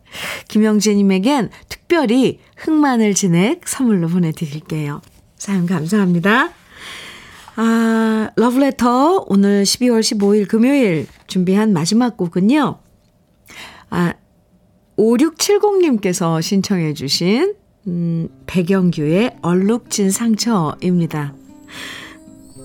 김영재님에겐 0.49 1.51
특별히 1.69 2.41
흑마늘 2.57 3.15
진액 3.15 3.67
선물로 3.67 4.09
보내드릴게요. 4.09 5.01
사연 5.37 5.67
감사합니다. 5.67 6.51
아, 7.57 8.31
러브레터 8.37 9.27
오늘 9.29 9.65
12월 9.65 10.01
15일 10.01 10.49
금요일 10.49 11.07
준비한 11.27 11.73
마지막 11.73 12.17
곡은요. 12.17 12.79
아, 13.91 14.15
5670님께서 14.97 16.41
신청해 16.41 16.95
주신 16.95 17.55
음, 17.87 18.29
백영규의 18.47 19.39
얼룩진 19.43 20.11
상처입니다. 20.11 21.35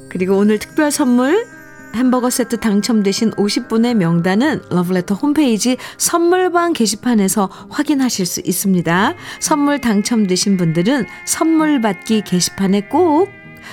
그리고 0.10 0.38
오늘 0.38 0.60
특별 0.60 0.92
선물 0.92 1.46
햄버거 1.96 2.30
세트 2.30 2.60
당첨되신 2.60 3.32
50분의 3.32 3.96
명단은 3.96 4.62
러브레터 4.70 5.16
홈페이지 5.16 5.78
선물방 5.98 6.74
게시판에서 6.74 7.50
확인하실 7.70 8.26
수 8.26 8.42
있습니다. 8.44 9.16
선물 9.40 9.80
당첨되신 9.80 10.58
분들은 10.58 11.06
선물 11.26 11.82
받기 11.82 12.22
게시판에 12.22 12.82
꼭 12.90 13.30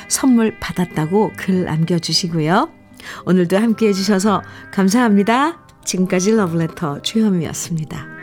선물 0.08 0.58
받았다고 0.58 1.32
글 1.36 1.64
남겨주시고요. 1.64 2.70
오늘도 3.26 3.56
함께 3.56 3.88
해주셔서 3.88 4.42
감사합니다. 4.72 5.60
지금까지 5.84 6.32
러브레터 6.32 7.02
주현미였습니다. 7.02 8.13